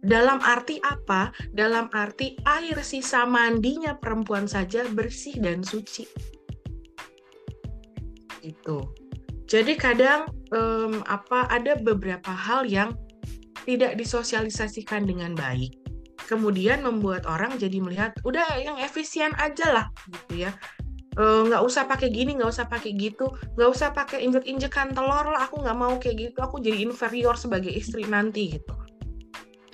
[0.00, 1.28] Dalam arti apa?
[1.52, 6.08] Dalam arti air sisa mandinya perempuan saja bersih dan suci.
[8.40, 8.88] Itu.
[9.44, 12.96] Jadi kadang um, apa ada beberapa hal yang
[13.68, 15.79] tidak disosialisasikan dengan baik.
[16.30, 20.54] Kemudian membuat orang jadi melihat udah yang efisien aja lah gitu ya
[21.18, 25.26] nggak uh, usah pakai gini nggak usah pakai gitu nggak usah pakai injek injekan telur
[25.26, 28.72] lah aku nggak mau kayak gitu aku jadi inferior sebagai istri nanti gitu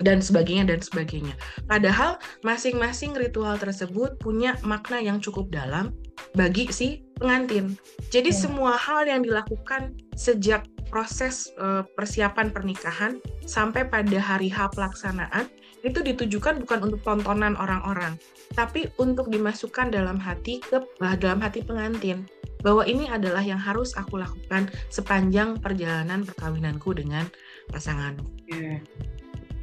[0.01, 1.35] dan sebagainya dan sebagainya.
[1.65, 5.93] Padahal masing-masing ritual tersebut punya makna yang cukup dalam
[6.37, 7.77] bagi si pengantin.
[8.13, 8.41] Jadi Hmm.
[8.49, 15.51] semua hal yang dilakukan sejak proses uh, persiapan pernikahan sampai pada hari H pelaksanaan
[15.85, 18.17] itu ditujukan bukan untuk tontonan orang-orang,
[18.57, 20.81] tapi untuk dimasukkan dalam hati ke
[21.21, 22.25] dalam hati pengantin
[22.65, 27.29] bahwa ini adalah yang harus aku lakukan sepanjang perjalanan perkawinanku dengan
[27.71, 28.17] pasangan.
[28.49, 28.81] Ya.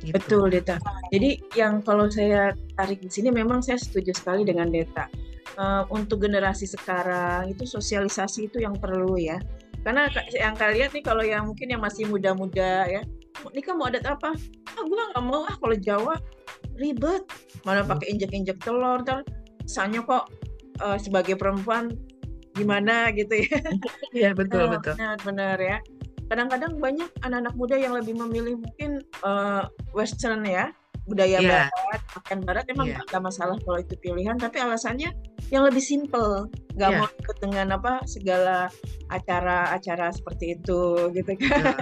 [0.03, 0.15] Gitu.
[0.19, 0.75] Betul, Deta.
[1.15, 5.07] Jadi yang kalau saya tarik di sini memang saya setuju sekali dengan Deta.
[5.53, 9.39] Uh, untuk generasi sekarang itu sosialisasi itu yang perlu ya.
[9.83, 13.01] Karena yang kalian nih kalau yang mungkin yang masih muda-muda ya,
[13.53, 14.33] nikah mau adat apa?
[14.73, 16.15] Ah, gue nggak mau ah kalau Jawa
[16.77, 17.23] ribet.
[17.63, 19.21] Mana pakai injek-injek telur, ter
[19.63, 20.27] misalnya kok
[20.83, 21.93] uh, sebagai perempuan
[22.53, 23.57] gimana gitu ya.
[24.17, 24.93] Iya betul nah, betul.
[24.97, 25.77] Benar benar ya.
[26.29, 30.71] Kadang-kadang banyak anak-anak muda yang lebih memilih mungkin uh, western ya,
[31.05, 31.67] budaya yeah.
[31.69, 33.03] barat, makan barat emang yeah.
[33.05, 35.13] nggak masalah kalau itu pilihan, tapi alasannya
[35.51, 36.47] yang lebih simple,
[36.79, 36.99] nggak Yeah.
[37.05, 38.71] mau ikut dengan apa segala
[39.11, 41.75] acara-acara seperti itu gitu kan.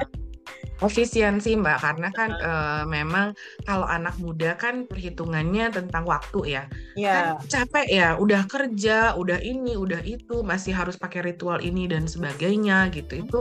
[0.82, 0.90] Ya.
[0.90, 3.38] Efisiensi Mbak, karena kan eh, memang
[3.70, 6.64] kalau anak muda kan perhitungannya tentang waktu ya.
[6.98, 7.38] Iya.
[7.38, 12.10] Kan capek ya, udah kerja, udah ini, udah itu, masih harus pakai ritual ini dan
[12.10, 13.22] sebagainya gitu.
[13.22, 13.40] Itu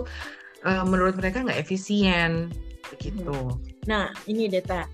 [0.68, 2.53] eh, menurut mereka nggak efisien
[2.92, 3.57] begitu.
[3.88, 4.85] Nah, ini Deta.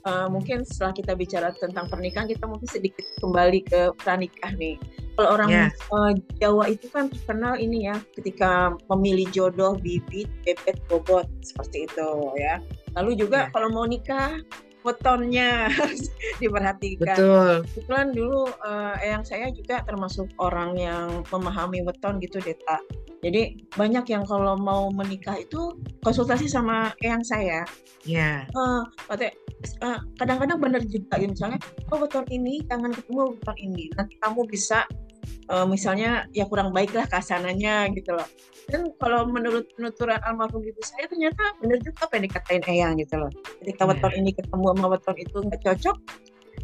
[0.00, 4.80] Uh, mungkin setelah kita bicara tentang pernikahan, kita mungkin sedikit kembali ke pranikah nih.
[5.20, 5.68] Kalau orang Ya.
[5.92, 12.08] uh, Jawa itu kan terkenal ini ya, ketika memilih jodoh, bibit, bebet, bobot, seperti itu
[12.40, 12.56] ya.
[12.96, 13.52] Lalu juga Ya.
[13.52, 14.40] kalau mau nikah,
[14.80, 16.08] wetonnya harus
[16.40, 17.04] diperhatikan.
[17.20, 17.52] Betul.
[17.68, 22.80] Kebetulan dulu uh, eyang saya juga termasuk orang yang memahami weton gitu, Deta.
[23.20, 27.68] Jadi banyak yang kalau mau menikah itu konsultasi sama eyang saya.
[28.08, 28.48] Ya.
[28.48, 29.36] Eh, katanya,
[29.84, 31.60] eh, kadang-kadang benar juga ya misalnya
[31.92, 34.88] oh weton ini jangan ketemu weton ini nanti kamu bisa
[35.24, 38.26] eh, misalnya ya kurang baik lah kasananya gitu loh
[38.70, 43.14] dan kalau menurut penuturan almarhum ibu saya ternyata benar juga apa yang dikatain eyang gitu
[43.18, 43.30] loh
[43.64, 43.90] ketika Iya.
[43.90, 45.96] weton ini ketemu sama weton itu nggak cocok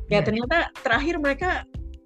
[0.07, 0.19] ya Iya.
[0.23, 1.51] ternyata terakhir mereka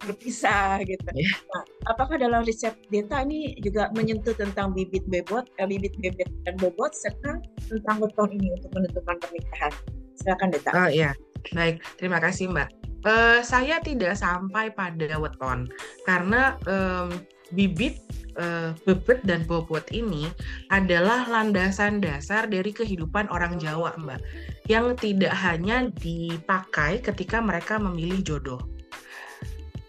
[0.01, 1.05] berpisah gitu.
[1.13, 1.35] Iya.
[1.53, 6.57] Nah, apakah dalam riset data ini juga menyentuh tentang bibit bebot, eh, bibit bebet dan
[6.57, 7.37] bobot serta
[7.69, 9.73] tentang weton ini untuk menentukan pernikahan?
[10.17, 10.71] Silakan Deta.
[10.73, 11.13] Oh iya,
[11.53, 11.85] baik.
[12.01, 12.80] Terima kasih Mbak.
[13.01, 15.73] Eh, saya tidak sampai pada weton
[16.05, 17.97] karena em, bibit,
[18.37, 20.29] eh, bebet dan bobot ini
[20.69, 24.21] adalah landasan dasar dari kehidupan orang Jawa, Mbak,
[24.69, 28.61] yang tidak hanya dipakai ketika mereka memilih jodoh.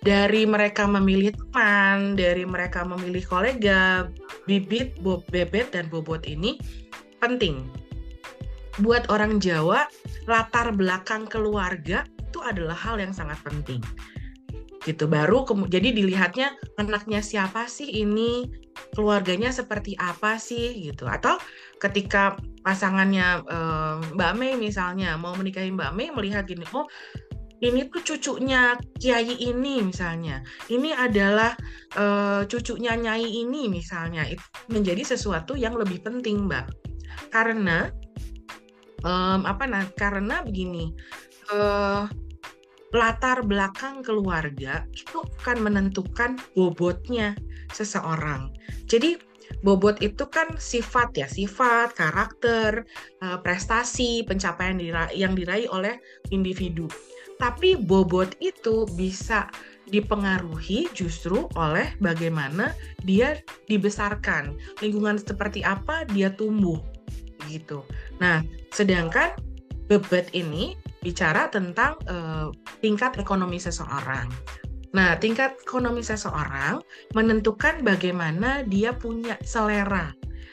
[0.01, 4.07] Dari mereka memilih teman, dari mereka memilih kolega,
[4.47, 6.57] bibit, bob, bebet dan bobot ini
[7.19, 7.67] penting.
[8.79, 9.85] Buat orang Jawa,
[10.31, 13.83] latar belakang keluarga itu adalah hal yang sangat penting.
[14.81, 18.47] Gitu baru jadi dilihatnya anaknya siapa sih ini?
[18.95, 20.89] Keluarganya seperti apa sih?
[20.89, 21.05] Gitu.
[21.05, 21.37] Atau
[21.77, 26.87] ketika pasangannya eh, Mbak Mei misalnya mau menikahi Mbak Mei melihat gini oh
[27.61, 30.41] ini tuh cucunya Kiai ini misalnya.
[30.65, 31.53] Ini adalah
[31.93, 34.25] eh, cucunya Nyai ini misalnya.
[34.25, 34.41] Itu
[34.73, 36.65] menjadi sesuatu yang lebih penting Mbak.
[37.29, 37.91] Karena
[39.05, 40.93] em, apa nah karena begini
[41.51, 42.03] eh,
[42.91, 47.35] latar belakang keluarga itu akan menentukan bobotnya
[47.71, 48.51] seseorang.
[48.87, 49.15] Jadi
[49.63, 52.83] bobot itu kan sifat ya, sifat, karakter,
[53.23, 54.79] eh, prestasi, pencapaian
[55.15, 55.99] yang diraih oleh
[56.31, 56.87] individu.
[57.39, 59.49] Tapi bobot itu bisa
[59.89, 62.71] dipengaruhi justru oleh bagaimana
[63.03, 66.79] dia dibesarkan, lingkungan seperti apa dia tumbuh
[67.49, 67.83] gitu.
[68.21, 69.35] Nah, sedangkan
[69.91, 72.47] bebet ini bicara tentang eh,
[72.79, 74.29] tingkat ekonomi seseorang.
[74.91, 76.83] Nah, tingkat ekonomi seseorang
[77.15, 80.11] menentukan bagaimana dia punya selera.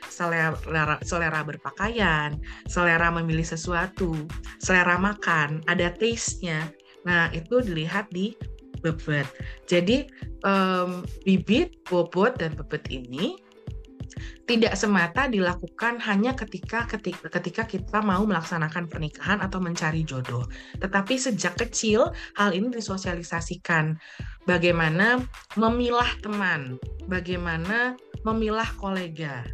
[0.09, 0.55] Selera,
[1.03, 4.15] selera berpakaian, selera memilih sesuatu,
[4.63, 6.71] selera makan, ada taste-nya.
[7.07, 8.35] Nah, itu dilihat di
[8.83, 9.27] bebet.
[9.67, 10.07] Jadi,
[10.47, 13.39] em, bibit, bobot, dan bebet ini
[14.49, 20.47] tidak semata dilakukan hanya ketika ketika kita mau melaksanakan pernikahan atau mencari jodoh.
[20.81, 23.99] Tetapi sejak kecil hal ini disosialisasikan.
[24.49, 25.21] Bagaimana
[25.61, 29.45] memilah teman, bagaimana memilah kolega.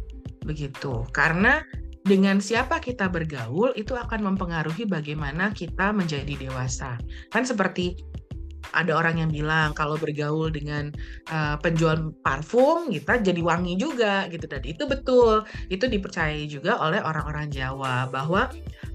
[0.45, 1.03] Begitu.
[1.11, 1.59] Karena
[2.05, 7.01] dengan siapa kita bergaul itu akan mempengaruhi bagaimana kita menjadi dewasa.
[7.33, 7.97] Kan seperti
[8.75, 10.91] ada orang yang bilang kalau bergaul dengan
[11.31, 14.45] uh, penjual parfum kita jadi wangi juga gitu.
[14.45, 15.47] Dan itu betul.
[15.71, 18.51] Itu dipercayai juga oleh orang-orang Jawa bahwa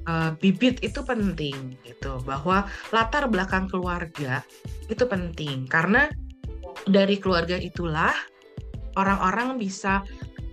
[0.07, 2.21] uh, bibit itu penting gitu.
[2.23, 4.45] Bahwa latar belakang keluarga
[4.93, 5.65] itu penting.
[5.67, 6.07] Karena
[6.85, 8.13] dari keluarga itulah
[9.01, 10.05] orang-orang bisa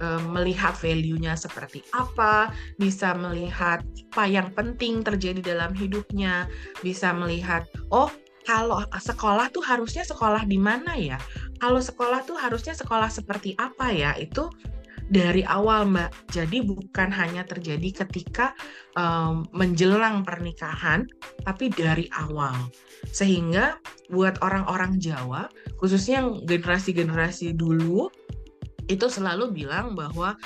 [0.02, 3.82] uh, melihat value-nya seperti apa, bisa melihat
[4.14, 6.50] apa yang penting terjadi dalam hidupnya,
[6.82, 8.10] bisa melihat oh
[8.48, 11.20] kalau sekolah tuh harusnya sekolah di mana ya?
[11.60, 14.16] Kalau sekolah tuh harusnya sekolah seperti apa ya?
[14.16, 14.48] Itu
[15.12, 16.32] dari awal Mbak.
[16.32, 18.56] Jadi bukan hanya terjadi ketika
[18.96, 21.04] um, menjelang pernikahan,
[21.44, 22.56] tapi dari awal.
[23.12, 28.08] Sehingga buat orang-orang Jawa, khususnya generasi-generasi dulu,
[28.88, 30.40] itu selalu bilang bahwa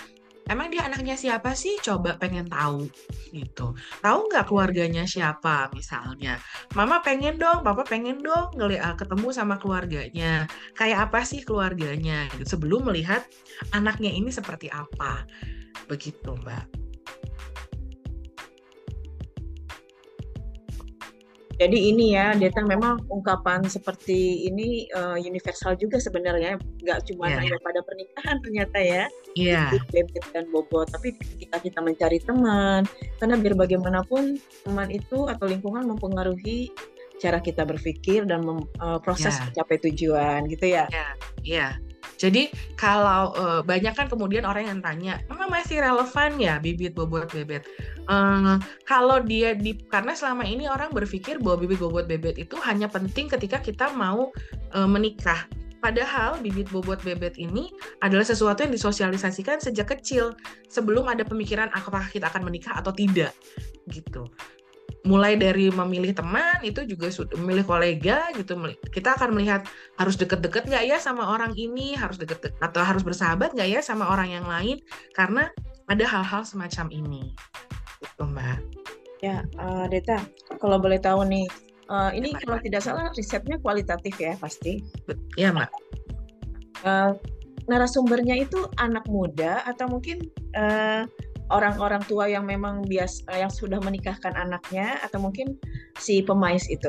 [0.49, 1.77] emang dia anaknya siapa sih?
[1.83, 2.89] Coba pengen tahu
[3.29, 3.77] gitu.
[4.01, 6.41] Tahu nggak keluarganya siapa misalnya?
[6.73, 10.49] Mama pengen dong, papa pengen dong ngeliat ketemu sama keluarganya.
[10.73, 12.25] Kayak apa sih keluarganya?
[12.33, 12.57] Gitu.
[12.57, 13.21] Sebelum melihat
[13.75, 15.27] anaknya ini seperti apa.
[15.85, 16.80] Begitu, Mbak.
[21.61, 27.37] Jadi ini ya, Deta memang ungkapan seperti ini uh, universal juga sebenarnya, nggak cuma yeah.
[27.37, 29.05] hanya pada pernikahan ternyata ya.
[29.37, 29.69] Yeah.
[29.93, 32.89] Bebet dan bobot, tapi ketika kita mencari teman,
[33.21, 36.73] karena biar bagaimanapun teman itu atau lingkungan mempengaruhi
[37.21, 39.45] cara kita berpikir dan mem, uh, proses yeah.
[39.45, 40.89] mencapai tujuan gitu ya.
[40.89, 40.97] Iya.
[40.97, 41.11] Yeah.
[41.45, 41.71] Yeah.
[42.17, 47.29] Jadi kalau uh, banyak kan kemudian orang yang tanya, emang masih relevan ya bibit bobot
[47.33, 47.65] bebet?
[48.11, 52.91] Uh, kalau dia di karena selama ini orang berpikir bahwa bibit bobot bebet itu hanya
[52.91, 54.35] penting ketika kita mau
[54.75, 55.47] uh, menikah.
[55.79, 57.71] Padahal bibit bobot bebet ini
[58.03, 60.35] adalah sesuatu yang disosialisasikan sejak kecil
[60.67, 63.31] sebelum ada pemikiran apakah kita akan menikah atau tidak
[63.87, 64.27] gitu.
[65.07, 68.59] Mulai dari memilih teman itu juga sudah memilih kolega gitu.
[68.91, 69.63] Kita akan melihat
[69.95, 71.95] harus deket-deket nggak ya sama orang ini?
[71.95, 74.83] Harus deket atau harus bersahabat nggak ya sama orang yang lain?
[75.15, 75.47] Karena
[75.87, 77.33] ada hal-hal semacam ini
[78.21, 78.59] itu mbak
[79.25, 80.21] ya uh, Deta
[80.61, 81.49] kalau boleh tahu nih
[81.89, 84.85] uh, ini ya, kalau tidak salah risetnya kualitatif ya pasti
[85.41, 85.73] ya mbak
[86.85, 87.17] uh,
[87.65, 90.21] narasumbernya itu anak muda atau mungkin
[90.53, 91.09] uh,
[91.49, 95.59] orang-orang tua yang memang bias eh, yang sudah menikahkan anaknya atau mungkin
[95.99, 96.87] si pemais itu.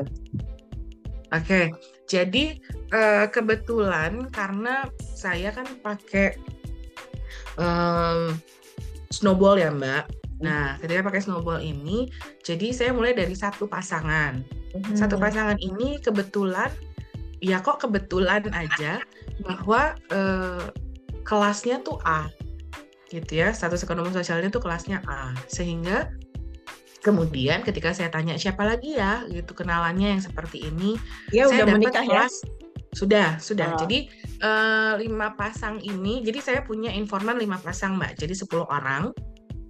[1.35, 1.65] Oke, okay.
[2.07, 2.55] jadi
[2.95, 6.39] uh, kebetulan karena saya kan pakai
[7.59, 8.39] um,
[9.11, 10.22] snowball ya Mbak.
[10.43, 12.11] Nah, ketika pakai snowball ini,
[12.43, 14.43] jadi saya mulai dari satu pasangan.
[14.75, 14.95] Hmm.
[14.97, 16.67] Satu pasangan ini kebetulan,
[17.39, 18.99] ya kok kebetulan aja
[19.47, 20.67] bahwa uh,
[21.23, 22.27] kelasnya tuh A
[23.13, 26.09] gitu ya status ekonomi sosialnya itu kelasnya A sehingga
[27.05, 30.97] kemudian ketika saya tanya siapa lagi ya gitu kenalannya yang seperti ini
[31.29, 32.09] ya, saya udah menikah ya?
[32.09, 32.49] kelas ya?
[32.93, 33.79] sudah sudah oh.
[33.85, 33.97] jadi
[34.41, 39.13] uh, lima pasang ini jadi saya punya informan lima pasang mbak jadi 10 orang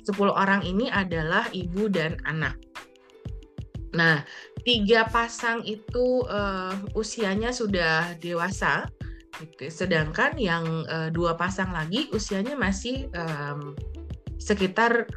[0.04, 2.60] 10 orang ini adalah ibu dan anak
[3.94, 4.26] nah
[4.66, 8.90] tiga pasang itu uh, usianya sudah dewasa
[9.42, 9.74] Gitu.
[9.74, 13.74] Sedangkan yang uh, dua pasang lagi usianya masih um,
[14.38, 15.10] sekitar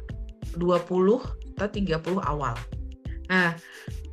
[0.57, 2.55] 20 atau 30 awal.
[3.29, 3.53] Nah,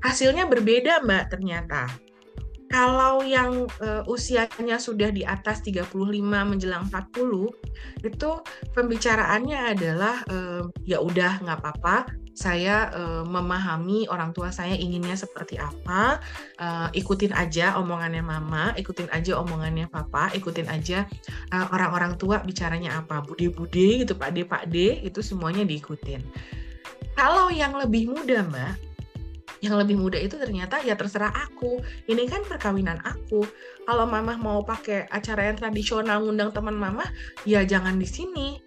[0.05, 1.89] hasilnya berbeda Mbak ternyata.
[2.75, 5.95] Kalau yang uh, usianya sudah di atas 35
[6.27, 8.31] menjelang 40, itu
[8.75, 15.55] pembicaraannya adalah uh, ya udah nggak apa-apa, saya uh, memahami orang tua saya inginnya seperti
[15.55, 16.19] apa,
[16.59, 21.07] uh, ikutin aja omongannya mama, ikutin aja omongannya papa, ikutin aja
[21.55, 26.27] uh, orang-orang tua bicaranya apa, bude-bude gitu, pak de pak de itu semuanya diikutin.
[27.15, 28.94] Kalau yang lebih muda mbak,
[29.65, 31.81] yang lebih muda itu ternyata ya terserah aku.
[32.05, 33.49] Ini kan perkawinan aku.
[33.89, 37.09] Kalau mama mau pakai acara yang tradisional ngundang teman mama,
[37.49, 38.61] ya jangan di sini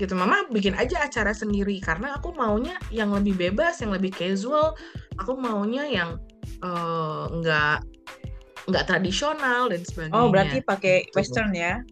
[0.00, 4.74] gitu mama bikin aja acara sendiri karena aku maunya yang lebih bebas yang lebih casual
[5.20, 6.10] aku maunya yang
[6.64, 7.84] uh, nggak
[8.66, 11.14] nggak tradisional dan sebagainya oh berarti pakai gitu.
[11.14, 11.82] western ya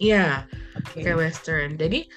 [0.00, 1.04] iya okay.
[1.04, 2.08] pakai western jadi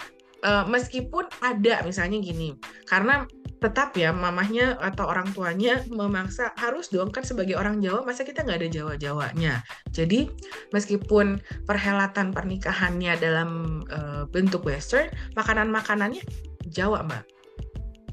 [0.48, 2.58] uh, meskipun ada misalnya gini
[2.90, 8.22] karena tetap ya mamahnya atau orang tuanya memaksa harus dong kan sebagai orang Jawa masa
[8.22, 9.54] kita nggak ada Jawa-Jawanya.
[9.90, 10.30] Jadi
[10.70, 16.22] meskipun perhelatan pernikahannya dalam uh, bentuk Western, makanan-makanannya
[16.70, 17.26] Jawa mbak.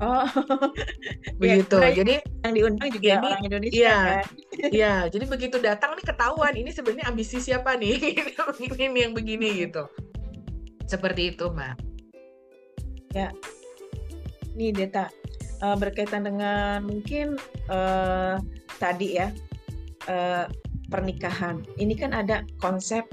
[0.03, 0.27] Oh,
[1.41, 1.79] begitu.
[1.79, 4.27] Ya, jadi yang diundang juga jadi, orang Indonesia iya, kan?
[4.75, 7.95] Iya, jadi begitu datang nih ketahuan ini sebenarnya ambisi siapa nih?
[8.75, 9.87] ini yang begini gitu.
[10.91, 11.75] Seperti itu, Mbak.
[13.15, 13.31] Ya.
[14.59, 15.07] Nih Deta,
[15.65, 17.41] uh, berkaitan dengan mungkin
[17.73, 18.37] uh,
[18.77, 19.33] tadi ya
[20.13, 20.45] uh,
[20.93, 21.65] pernikahan.
[21.81, 23.09] Ini kan ada konsep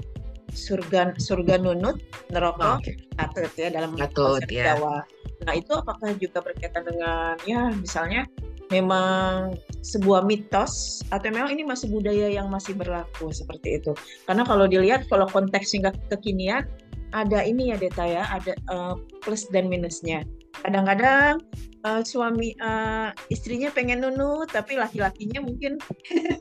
[0.52, 1.96] surga surga nunut
[2.28, 3.00] neraka okay.
[3.16, 4.76] atut ya dalam atut, konsep ya.
[4.76, 5.00] Jawa.
[5.48, 8.28] Nah itu apakah juga berkaitan dengan ya misalnya
[8.68, 13.92] memang sebuah mitos atau memang ini masih budaya yang masih berlaku seperti itu.
[14.24, 16.64] Karena kalau dilihat kalau konteksnya kekinian
[17.12, 20.24] ada ini ya Deta ya, ada uh, plus dan minusnya.
[20.60, 21.40] Kadang-kadang
[21.88, 25.80] uh, suami uh, istrinya pengen nunut tapi laki-lakinya mungkin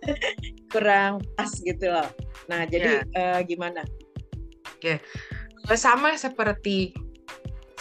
[0.71, 2.09] kurang pas gitu loh.
[2.51, 3.39] Nah, jadi yeah.
[3.39, 3.87] uh, gimana?
[4.77, 4.99] Oke.
[4.99, 5.77] Okay.
[5.77, 6.91] Sama seperti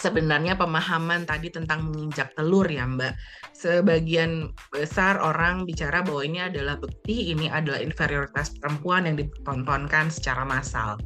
[0.01, 3.13] sebenarnya pemahaman tadi tentang menginjak telur ya Mbak.
[3.53, 10.41] Sebagian besar orang bicara bahwa ini adalah bukti, ini adalah inferioritas perempuan yang ditontonkan secara
[10.41, 10.97] massal.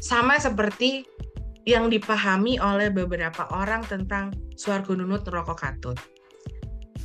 [0.00, 1.04] Sama seperti
[1.66, 5.98] yang dipahami oleh beberapa orang tentang suarga nunut rokok katut.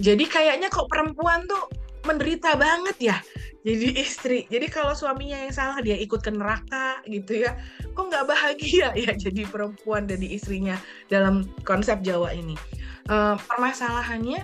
[0.02, 1.70] Jadi kayaknya kok perempuan tuh
[2.04, 3.18] menderita banget ya
[3.64, 4.44] jadi istri.
[4.52, 7.56] Jadi kalau suaminya yang salah dia ikut ke neraka gitu ya.
[7.96, 10.76] Kok nggak bahagia ya jadi perempuan dan istrinya
[11.08, 12.60] dalam konsep Jawa ini.
[13.08, 14.44] Uh, permasalahannya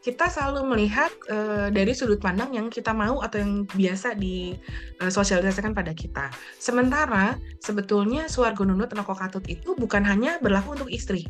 [0.00, 5.76] kita selalu melihat uh, dari sudut pandang yang kita mau atau yang biasa disosialisasikan uh,
[5.76, 6.32] pada kita.
[6.56, 11.28] Sementara sebetulnya suarga nunut rokok katut itu bukan hanya berlaku untuk istri,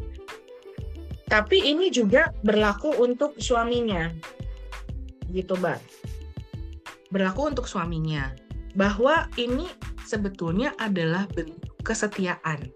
[1.26, 4.10] tapi ini juga berlaku untuk suaminya,
[5.30, 5.82] gitu mbak
[7.10, 8.32] berlaku untuk suaminya
[8.78, 9.66] bahwa ini
[10.06, 12.70] sebetulnya adalah bentuk kesetiaan.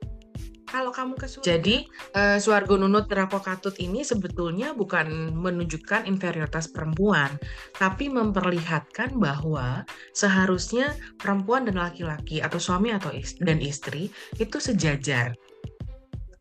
[0.74, 1.46] Kalau kamu ke surga.
[1.46, 1.86] Jadi,
[2.18, 7.30] uh, Suargo Nunut Katut ini sebetulnya bukan menunjukkan inferioritas perempuan,
[7.78, 14.02] tapi memperlihatkan bahwa seharusnya perempuan dan laki-laki atau suami atau istri, dan istri
[14.42, 15.38] itu sejajar.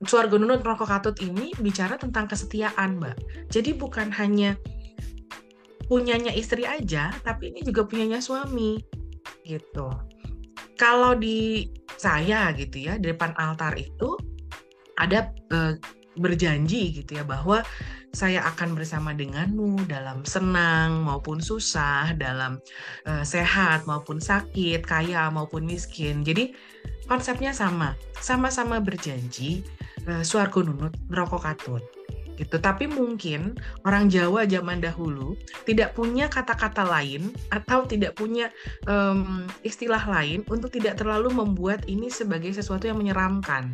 [0.01, 3.53] Suargo Nunut Katut ini bicara tentang kesetiaan, Mbak.
[3.53, 4.57] Jadi bukan hanya
[5.85, 8.81] punyanya istri aja, tapi ini juga punyanya suami
[9.45, 10.12] gitu.
[10.75, 14.17] Kalau di saya gitu ya, di depan altar itu
[14.97, 15.77] ada e,
[16.17, 17.65] berjanji gitu ya bahwa
[18.13, 22.61] saya akan bersama denganmu dalam senang maupun susah, dalam
[23.05, 26.21] e, sehat maupun sakit, kaya maupun miskin.
[26.21, 26.53] Jadi
[27.09, 29.65] konsepnya sama, sama-sama berjanji
[30.05, 31.83] e, suarga nunut rokok katut
[32.37, 32.57] gitu.
[32.57, 38.49] Tapi mungkin orang Jawa zaman dahulu tidak punya kata-kata lain atau tidak punya
[38.89, 43.73] um, istilah lain untuk tidak terlalu membuat ini sebagai sesuatu yang menyeramkan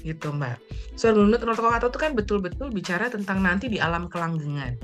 [0.00, 0.56] gitu mbak.
[0.96, 4.76] So menurut kata itu kan betul-betul bicara tentang nanti di alam kelanggengan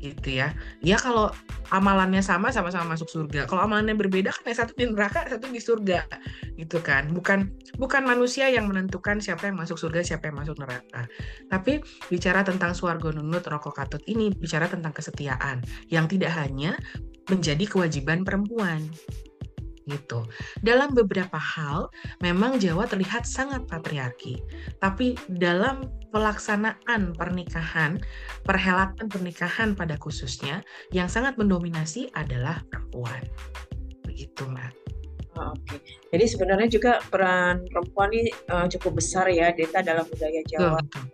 [0.00, 0.56] gitu ya.
[0.80, 1.28] Ya kalau
[1.70, 3.44] amalannya sama sama-sama masuk surga.
[3.46, 6.08] Kalau amalannya berbeda kan yang satu di neraka, satu di surga.
[6.56, 7.12] Gitu kan.
[7.12, 11.06] Bukan bukan manusia yang menentukan siapa yang masuk surga, siapa yang masuk neraka.
[11.52, 15.60] Tapi bicara tentang swarga nunut rokok katut ini bicara tentang kesetiaan
[15.92, 16.74] yang tidak hanya
[17.28, 18.90] menjadi kewajiban perempuan
[19.88, 20.26] gitu.
[20.60, 21.88] Dalam beberapa hal,
[22.20, 24.42] memang Jawa terlihat sangat patriarki,
[24.82, 28.02] tapi dalam pelaksanaan pernikahan,
[28.42, 30.60] perhelatan pernikahan pada khususnya,
[30.90, 33.22] yang sangat mendominasi adalah perempuan.
[34.04, 34.72] Begitu, Mbak.
[35.38, 35.80] Oh, Oke, okay.
[36.10, 40.82] jadi sebenarnya juga peran perempuan ini uh, cukup besar ya, Deta dalam budaya Jawa.
[40.82, 41.06] Betul.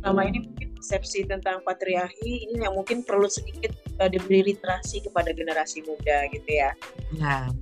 [0.00, 5.36] Selama ini mungkin persepsi tentang patriarki ini yang mungkin perlu sedikit uh, diberi literasi kepada
[5.36, 6.70] generasi muda gitu ya.
[7.12, 7.52] Ya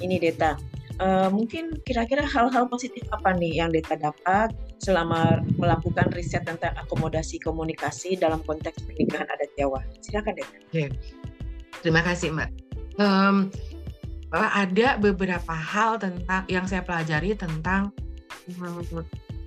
[0.00, 0.56] ini Deta.
[0.96, 7.36] Uh, mungkin kira-kira hal-hal positif apa nih yang Deta dapat selama melakukan riset tentang akomodasi
[7.44, 9.84] komunikasi dalam konteks pernikahan adat Jawa?
[10.00, 10.56] Silakan Deta.
[10.72, 10.84] Oke,
[11.84, 12.50] terima kasih Mbak.
[12.96, 13.52] Um,
[14.32, 17.92] ada beberapa hal tentang yang saya pelajari tentang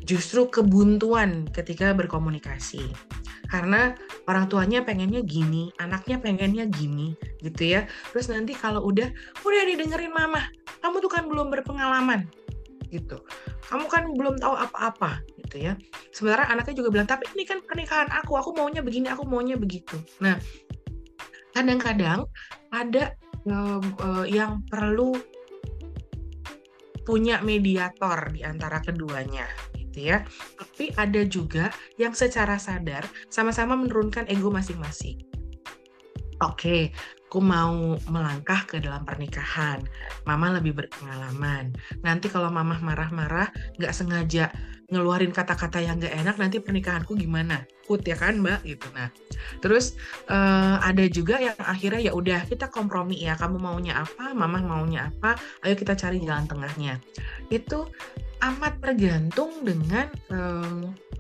[0.10, 2.89] justru kebuntuan ketika berkomunikasi
[3.49, 3.93] karena
[4.30, 7.89] orang tuanya pengennya gini, anaknya pengennya gini, gitu ya.
[8.14, 9.10] Terus nanti kalau udah,
[9.41, 10.45] udah didengerin mama,
[10.86, 12.30] kamu tuh kan belum berpengalaman,
[12.93, 13.18] gitu.
[13.66, 15.74] Kamu kan belum tahu apa-apa, gitu ya.
[16.14, 19.97] Sementara anaknya juga bilang, tapi ini kan pernikahan aku, aku maunya begini, aku maunya begitu.
[20.22, 20.38] Nah,
[21.57, 22.30] kadang-kadang
[22.70, 23.18] ada
[23.49, 25.18] uh, uh, yang perlu
[27.01, 29.49] punya mediator di antara keduanya
[30.00, 30.24] gitu ya.
[30.56, 31.66] Tapi ada juga
[32.00, 35.20] yang secara sadar sama-sama menurunkan ego masing-masing.
[36.39, 36.95] Oke,
[37.30, 39.86] aku mau melangkah ke dalam pernikahan.
[40.26, 41.78] Mama lebih berpengalaman.
[42.02, 44.50] Nanti kalau mama marah-marah, nggak sengaja
[44.90, 47.70] ngeluarin kata-kata yang nggak enak, nanti pernikahanku gimana?
[47.86, 48.66] Kut ya kan, Mbak?
[48.66, 48.90] Gitu.
[48.98, 49.14] Nah,
[49.62, 49.94] terus
[50.26, 53.38] uh, ada juga yang akhirnya ya udah kita kompromi ya.
[53.38, 55.38] Kamu maunya apa, mama maunya apa?
[55.62, 56.98] Ayo kita cari jalan tengahnya.
[57.54, 57.94] Itu
[58.42, 60.10] amat tergantung dengan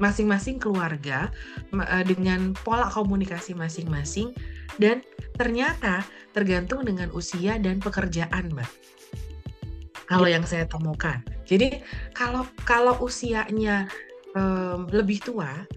[0.01, 1.29] masing-masing um, keluarga,
[1.77, 4.33] uh, dengan pola komunikasi masing-masing,
[4.79, 5.03] dan
[5.35, 8.71] ternyata tergantung dengan usia dan pekerjaan, Mbak.
[10.09, 11.85] Kalau yang saya temukan, jadi
[12.17, 13.85] kalau kalau usianya
[14.33, 15.69] um, lebih tua,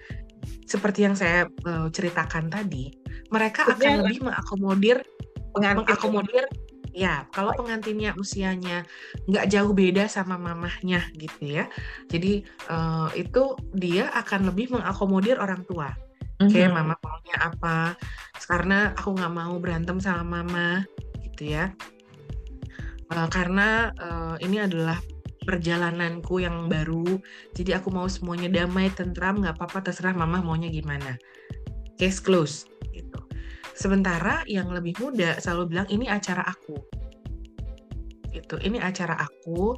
[0.64, 2.96] seperti yang saya uh, ceritakan tadi,
[3.28, 5.04] mereka akan lebih mengakomodir
[5.52, 5.84] pengantin.
[5.84, 6.44] mengakomodir
[6.92, 8.84] ya kalau pengantinnya usianya
[9.28, 11.68] nggak jauh beda sama mamahnya gitu ya.
[12.08, 15.92] Jadi uh, itu dia akan lebih mengakomodir orang tua
[16.50, 16.76] kayak Mhm.
[16.78, 17.78] mama maunya apa?
[18.42, 20.82] Karena aku nggak mau berantem sama mama
[21.22, 21.70] gitu ya.
[23.12, 24.96] Uh, karena uh, ini adalah
[25.44, 27.20] perjalananku yang baru.
[27.52, 31.18] Jadi aku mau semuanya damai tentram nggak apa-apa terserah mama maunya gimana.
[32.00, 32.64] Case close
[32.94, 33.20] gitu.
[33.76, 36.78] Sementara yang lebih muda selalu bilang ini acara aku.
[38.32, 39.76] Gitu ini acara aku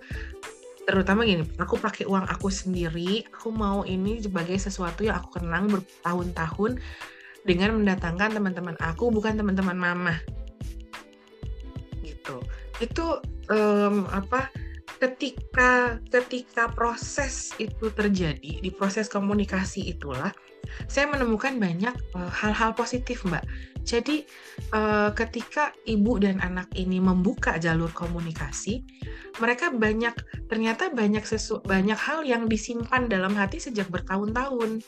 [0.84, 5.72] terutama gini aku pakai uang aku sendiri aku mau ini sebagai sesuatu yang aku kenang
[5.72, 6.80] bertahun-tahun
[7.44, 10.14] dengan mendatangkan teman-teman aku bukan teman-teman mama.
[12.00, 12.40] Gitu.
[12.80, 13.20] Itu
[13.52, 14.48] um, apa
[14.98, 20.32] ketika ketika proses itu terjadi di proses komunikasi itulah
[20.88, 23.44] saya menemukan banyak uh, hal-hal positif mbak
[23.84, 24.24] jadi
[24.72, 28.82] uh, ketika ibu dan anak ini membuka jalur komunikasi
[29.38, 30.16] mereka banyak
[30.48, 34.80] ternyata banyak sesu banyak hal yang disimpan dalam hati sejak bertahun-tahun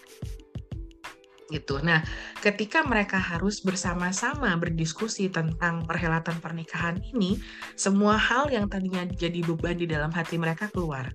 [1.51, 1.79] gitu.
[1.79, 2.03] Nah,
[2.43, 7.39] ketika mereka harus bersama-sama berdiskusi tentang perhelatan pernikahan ini,
[7.79, 11.07] semua hal yang tadinya jadi beban di dalam hati mereka keluar.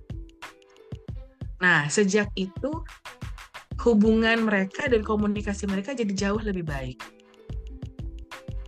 [1.60, 2.72] Nah, sejak itu
[3.84, 7.21] hubungan mereka dan komunikasi mereka jadi jauh lebih baik.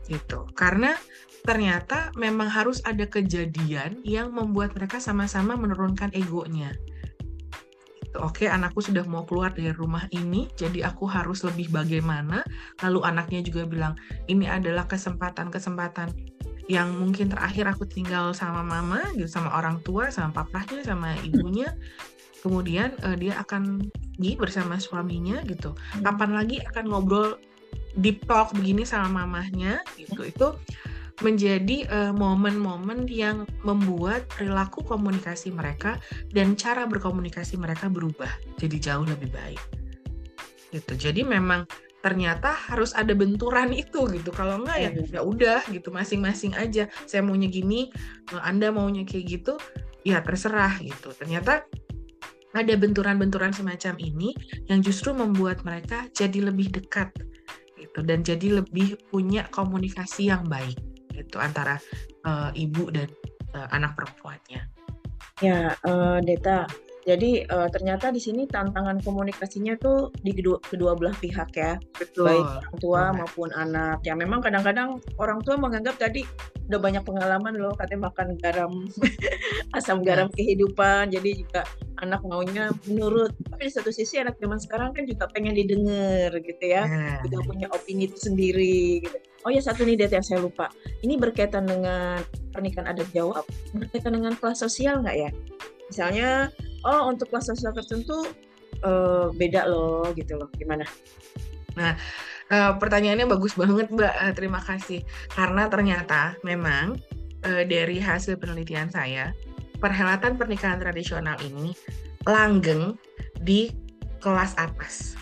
[0.06, 0.48] Gitu.
[0.56, 0.92] Karena
[1.44, 6.72] ternyata memang harus ada kejadian yang membuat mereka sama-sama menurunkan egonya
[8.18, 12.46] oke okay, anakku sudah mau keluar dari rumah ini, jadi aku harus lebih bagaimana.
[12.82, 13.94] Lalu anaknya juga bilang,
[14.30, 16.14] ini adalah kesempatan-kesempatan
[16.70, 21.74] yang mungkin terakhir aku tinggal sama mama, gitu, sama orang tua, sama papahnya, sama ibunya.
[22.40, 25.72] Kemudian uh, dia akan pergi bersama suaminya gitu.
[25.72, 26.04] Hmm.
[26.04, 27.40] Kapan lagi akan ngobrol
[27.98, 30.26] deep talk begini sama mamahnya gitu.
[30.26, 30.46] Itu
[31.22, 36.02] menjadi uh, momen-momen yang membuat perilaku komunikasi mereka
[36.34, 39.62] dan cara berkomunikasi mereka berubah jadi jauh lebih baik.
[40.74, 40.92] Gitu.
[40.98, 41.70] Jadi memang
[42.02, 44.34] ternyata harus ada benturan itu gitu.
[44.34, 46.90] Kalau enggak ya ya udah gitu masing-masing aja.
[47.06, 47.94] Saya maunya gini,
[48.42, 49.54] Anda maunya kayak gitu,
[50.02, 51.14] ya terserah gitu.
[51.14, 51.62] Ternyata
[52.54, 54.30] ada benturan-benturan semacam ini
[54.70, 57.10] yang justru membuat mereka jadi lebih dekat
[57.94, 60.74] gitu dan jadi lebih punya komunikasi yang baik
[61.14, 61.78] gitu antara
[62.26, 63.06] uh, ibu dan
[63.54, 64.66] uh, anak perempuannya.
[65.38, 66.66] Ya, uh, Deta.
[67.04, 72.24] Jadi uh, ternyata di sini tantangan komunikasinya tuh di kedua, kedua belah pihak ya, Betul.
[72.24, 73.18] baik orang tua Betul.
[73.20, 73.98] maupun anak.
[74.08, 76.24] Ya memang kadang-kadang orang tua menganggap tadi
[76.64, 78.72] udah banyak pengalaman loh, katanya makan garam,
[79.76, 80.16] asam iya.
[80.16, 81.12] garam kehidupan.
[81.12, 81.68] Jadi juga
[82.00, 83.36] anak maunya menurut.
[83.52, 87.20] Tapi di satu sisi anak zaman sekarang kan juga pengen didengar gitu ya, nah.
[87.28, 89.04] juga punya opini itu sendiri.
[89.04, 89.16] Gitu.
[89.44, 90.72] Oh ya satu nih data yang saya lupa.
[91.04, 93.44] Ini berkaitan dengan pernikahan adat Jawa,
[93.76, 95.30] berkaitan dengan kelas sosial nggak ya?
[95.90, 96.48] Misalnya,
[96.84, 98.28] oh untuk kelas sosial tertentu
[98.84, 100.48] uh, beda loh gitu loh.
[100.56, 100.84] Gimana?
[101.74, 101.98] Nah,
[102.50, 104.14] uh, pertanyaannya bagus banget Mbak.
[104.14, 105.00] Uh, terima kasih.
[105.32, 106.98] Karena ternyata memang
[107.44, 109.34] uh, dari hasil penelitian saya,
[109.82, 111.76] perhelatan pernikahan tradisional ini
[112.24, 112.96] langgeng
[113.44, 113.68] di
[114.24, 115.18] kelas atas.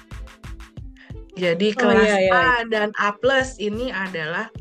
[1.32, 2.32] Jadi oh, kelas iya, iya.
[2.32, 4.52] A dan A plus ini adalah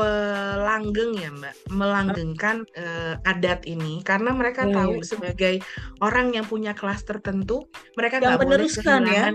[0.00, 4.72] pelanggeng ya Mbak, melanggengkan uh, adat ini karena mereka hmm.
[4.72, 5.60] tahu sebagai
[6.00, 7.68] orang yang punya kelas tertentu,
[8.00, 8.72] mereka nggak boleh ya?
[8.72, 9.26] kehilangan ya?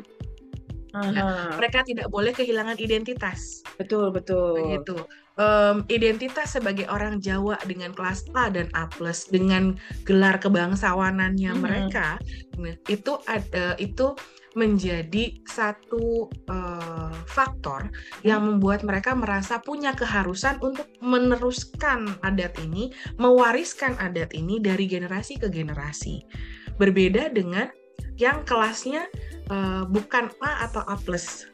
[0.95, 3.59] Nah, mereka tidak boleh kehilangan identitas.
[3.75, 4.55] Betul, betul.
[4.63, 4.95] Begitu.
[5.35, 9.75] Um, identitas sebagai orang Jawa dengan kelas A dan A plus dengan
[10.07, 11.59] gelar kebangsawanannya -hmm.
[11.59, 12.15] mereka,
[12.55, 14.15] nah, itu ada itu
[14.55, 17.91] menjadi satu uh, faktor
[18.23, 22.89] yang membuat mereka merasa punya keharusan untuk meneruskan adat ini,
[23.19, 26.23] mewariskan adat ini dari generasi ke generasi.
[26.79, 27.67] Berbeda dengan
[28.15, 29.11] yang kelasnya
[29.51, 31.51] uh, bukan A atau A plus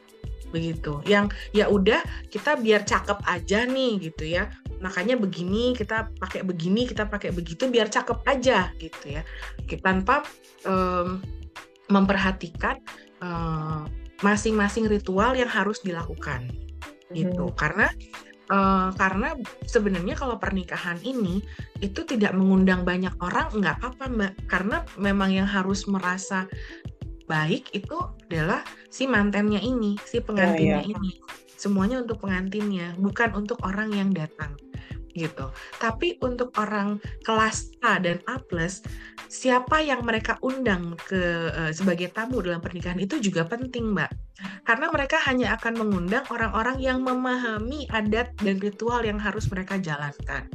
[0.54, 1.02] begitu.
[1.08, 1.98] Yang ya udah
[2.30, 4.46] kita biar cakep aja nih gitu ya.
[4.78, 9.22] Makanya begini kita pakai begini kita pakai begitu biar cakep aja gitu ya.
[9.82, 10.22] Tanpa
[10.68, 11.18] um,
[11.92, 12.80] memperhatikan
[14.24, 17.14] masing-masing uh, ritual yang harus dilakukan mm-hmm.
[17.14, 17.92] gitu karena
[18.50, 19.36] uh, karena
[19.68, 21.44] sebenarnya kalau pernikahan ini
[21.84, 26.48] itu tidak mengundang banyak orang nggak apa-apa mbak karena memang yang harus merasa
[27.32, 27.96] baik itu
[28.28, 28.60] adalah
[28.92, 30.92] si mantennya ini, si pengantinnya oh, iya.
[30.92, 31.12] ini.
[31.56, 34.58] Semuanya untuk pengantinnya, bukan untuk orang yang datang.
[35.12, 35.52] Gitu.
[35.78, 38.40] Tapi untuk orang kelas A dan A+,
[39.28, 44.10] siapa yang mereka undang ke uh, sebagai tamu dalam pernikahan itu juga penting, Mbak.
[44.66, 50.48] Karena mereka hanya akan mengundang orang-orang yang memahami adat dan ritual yang harus mereka jalankan.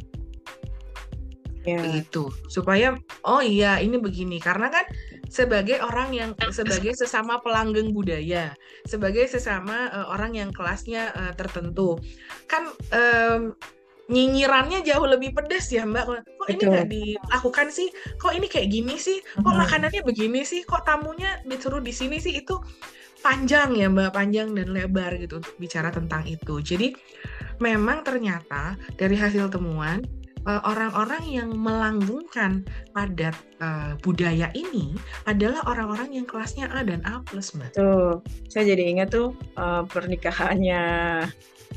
[1.67, 1.83] Ya.
[1.83, 2.31] Begitu.
[2.47, 2.95] Supaya
[3.27, 4.87] oh iya ini begini karena kan
[5.27, 8.55] sebagai orang yang sebagai sesama pelanggeng budaya,
[8.87, 11.99] sebagai sesama uh, orang yang kelasnya uh, tertentu.
[12.47, 13.51] Kan um,
[14.07, 16.05] nyinyirannya jauh lebih pedas ya Mbak.
[16.23, 17.91] Kok ini nggak dilakukan sih?
[18.19, 19.19] Kok ini kayak gini sih?
[19.39, 20.63] Kok makanannya begini sih?
[20.63, 22.39] Kok tamunya disuruh di sini sih?
[22.39, 22.63] Itu
[23.19, 26.63] panjang ya Mbak, panjang dan lebar gitu untuk bicara tentang itu.
[26.63, 26.95] Jadi
[27.59, 30.05] memang ternyata dari hasil temuan
[30.47, 32.63] eh, orang-orang yang melanggengkan
[32.95, 34.95] adat uh, budaya ini
[35.25, 37.77] adalah orang-orang yang kelasnya A dan A plus, Mbak.
[37.77, 40.83] Tuh, saya jadi ingat tuh uh, pernikahannya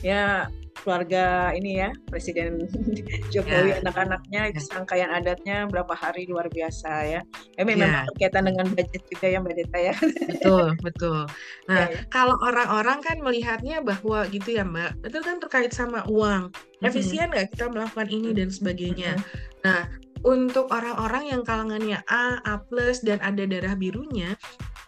[0.01, 0.49] ya
[0.81, 2.65] keluarga ini ya Presiden
[3.33, 3.85] Jokowi ya.
[3.85, 7.21] anak-anaknya itu serangkaian adatnya berapa hari luar biasa ya.
[7.61, 8.03] Eh, memang ya.
[8.09, 9.95] berkaitan dengan budget juga ya Mbak Deta ya.
[10.01, 11.21] Betul betul.
[11.69, 12.01] Nah ya, ya.
[12.09, 16.49] kalau orang-orang kan melihatnya bahwa gitu ya Mbak itu kan terkait sama uang
[16.81, 19.21] efisien nggak kita melakukan ini dan sebagainya.
[19.61, 19.85] Nah
[20.21, 24.37] untuk orang-orang yang kalangannya A, A plus dan ada darah birunya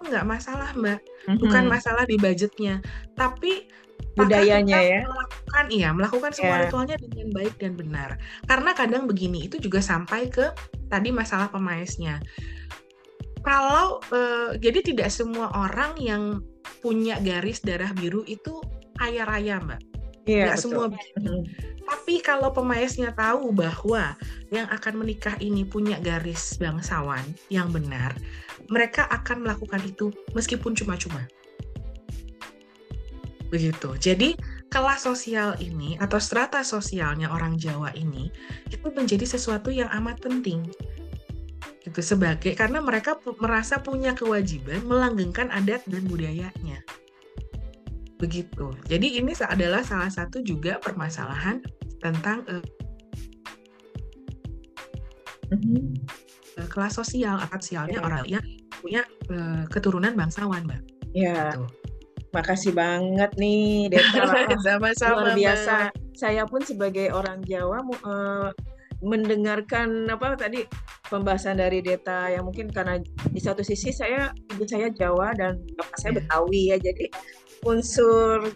[0.03, 0.99] nggak masalah mbak,
[1.39, 2.83] bukan masalah di budgetnya,
[3.15, 3.71] tapi
[4.19, 5.01] budayanya ya.
[5.09, 6.63] melakukan iya melakukan semua yeah.
[6.67, 8.11] ritualnya dengan baik dan benar.
[8.45, 10.51] Karena kadang begini itu juga sampai ke
[10.91, 12.21] tadi masalah pemaisnya
[13.43, 16.23] kalau uh, jadi tidak semua orang yang
[16.81, 18.63] punya garis darah biru itu
[18.97, 19.83] kaya raya mbak
[20.23, 21.47] Iya, Nggak semua begitu.
[21.83, 24.15] Tapi kalau pemaisnya tahu bahwa
[24.55, 28.15] yang akan menikah ini punya garis bangsawan yang benar,
[28.71, 31.27] mereka akan melakukan itu meskipun cuma-cuma
[33.53, 33.93] begitu.
[34.01, 34.39] Jadi
[34.73, 38.33] kelas sosial ini atau strata sosialnya orang Jawa ini
[38.73, 40.65] itu menjadi sesuatu yang amat penting
[41.83, 46.81] itu sebagai karena mereka merasa punya kewajiban melanggengkan adat dan budayanya
[48.23, 51.59] begitu jadi ini adalah salah satu juga permasalahan
[51.99, 52.63] tentang uh,
[56.71, 58.07] kelas sosial akad sosialnya yeah.
[58.07, 58.45] orang yang
[58.79, 59.03] punya
[59.35, 61.51] uh, keturunan bangsawan mbak yeah.
[61.51, 61.67] gitu.
[62.33, 64.25] Makasih banget nih Deta.
[64.65, 65.21] Sama-sama.
[65.21, 65.93] Luar biasa.
[66.17, 68.49] Saya pun sebagai orang Jawa uh,
[69.05, 70.65] mendengarkan apa tadi
[71.11, 75.97] pembahasan dari Deta yang mungkin karena di satu sisi saya ibu saya Jawa dan bapak
[76.01, 76.19] saya iya.
[76.23, 77.05] Betawi ya jadi
[77.67, 78.51] unsur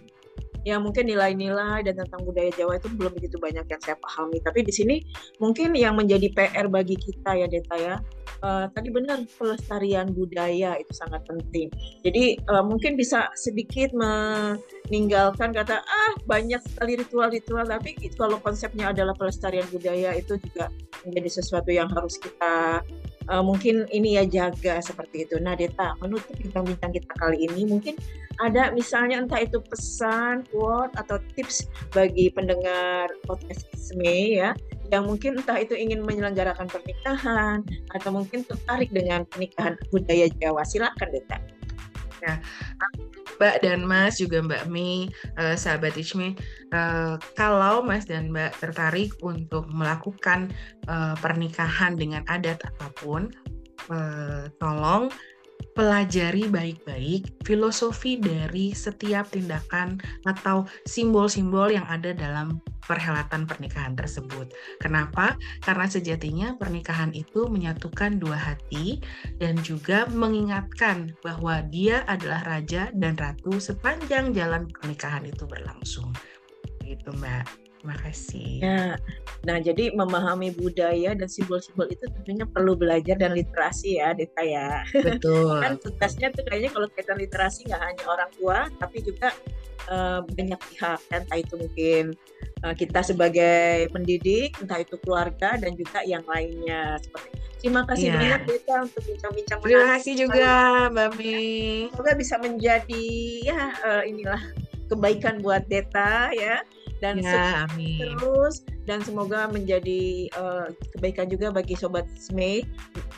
[0.66, 4.42] yang mungkin nilai-nilai dan tentang budaya Jawa itu belum begitu banyak yang saya pahami.
[4.42, 4.96] Tapi di sini
[5.38, 7.96] mungkin yang menjadi PR bagi kita ya Deta ya.
[8.42, 11.70] Uh, tadi benar pelestarian budaya itu sangat penting.
[12.02, 13.94] Jadi uh, mungkin bisa sedikit
[14.87, 20.70] meninggalkan kata ah banyak sekali ritual-ritual tapi kalau konsepnya adalah pelestarian budaya itu juga
[21.03, 22.82] menjadi sesuatu yang harus kita
[23.30, 25.39] uh, mungkin ini ya jaga seperti itu.
[25.43, 27.95] Nah, Deta, menutup bincang-bincang kita kali ini mungkin
[28.43, 31.66] ada misalnya entah itu pesan, quote atau tips
[31.97, 34.53] bagi pendengar podcast Isme ya
[34.93, 37.59] yang mungkin entah itu ingin menyelenggarakan pernikahan
[37.91, 40.62] atau mungkin tertarik dengan pernikahan budaya Jawa.
[40.62, 41.39] Silakan, Deta.
[42.24, 42.41] Ya,
[43.37, 46.37] Mbak dan Mas juga Mbak Mi, uh, sahabat Ishmi,
[46.72, 50.53] uh, kalau Mas dan Mbak tertarik untuk melakukan
[50.89, 53.28] uh, pernikahan dengan adat apa pun,
[53.93, 55.12] uh, tolong
[55.76, 64.56] pelajari baik-baik filosofi dari setiap tindakan atau simbol-simbol yang ada dalam perhelatan pernikahan tersebut.
[64.80, 65.36] Kenapa?
[65.60, 69.04] Karena sejatinya pernikahan itu menyatukan dua hati
[69.36, 76.08] dan juga mengingatkan bahwa dia adalah raja dan ratu sepanjang jalan pernikahan itu berlangsung.
[76.80, 77.65] Gitu, Mbak.
[77.87, 78.51] Terima kasih.
[78.66, 78.99] Ya.
[79.47, 84.82] Nah, jadi memahami budaya dan simbol-simbol itu tentunya perlu belajar dan literasi ya, Deta ya.
[84.91, 85.62] Betul.
[85.62, 89.30] kan tugasnya tuh kayaknya kalau kaitan literasi nggak hanya orang tua, tapi juga
[89.87, 92.05] uh, banyak pihak, entah itu mungkin
[92.66, 96.99] uh, kita sebagai pendidik, entah itu keluarga dan juga yang lainnya.
[96.99, 98.18] Seperti Terima kasih yeah.
[98.18, 99.59] banyak Deta untuk bincang-bincang.
[99.62, 100.51] Terima kasih juga
[100.91, 101.39] Mbak Mi.
[101.95, 103.07] Semoga bisa menjadi
[103.47, 104.43] ya uh, inilah
[104.91, 106.66] kebaikan buat Deta ya
[107.01, 108.16] dan ya, amin.
[108.16, 112.64] terus dan semoga menjadi uh, kebaikan juga bagi sobat Sme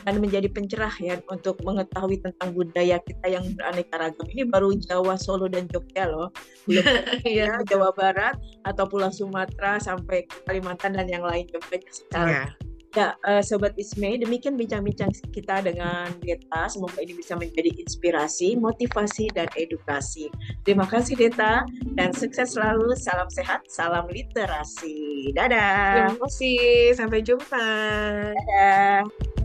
[0.03, 5.15] dan menjadi pencerah ya untuk mengetahui tentang budaya kita yang beraneka ragam ini baru Jawa
[5.15, 6.33] Solo dan Jogja loh
[6.67, 6.83] belum
[7.39, 8.35] ya Jawa Barat
[8.67, 12.33] atau Pulau Sumatera sampai Kalimantan dan yang lain banyak sekali.
[12.33, 12.68] Ya.
[12.97, 16.65] Ya, uh, Sobat Isme, demikian bincang-bincang kita dengan Deta.
[16.65, 20.33] Semoga ini bisa menjadi inspirasi, motivasi, dan edukasi.
[20.65, 22.97] Terima kasih Deta, dan sukses selalu.
[22.97, 25.29] Salam sehat, salam literasi.
[25.37, 26.09] Dadah.
[26.09, 27.69] Terima kasih, sampai jumpa.
[28.33, 29.38] Dadah.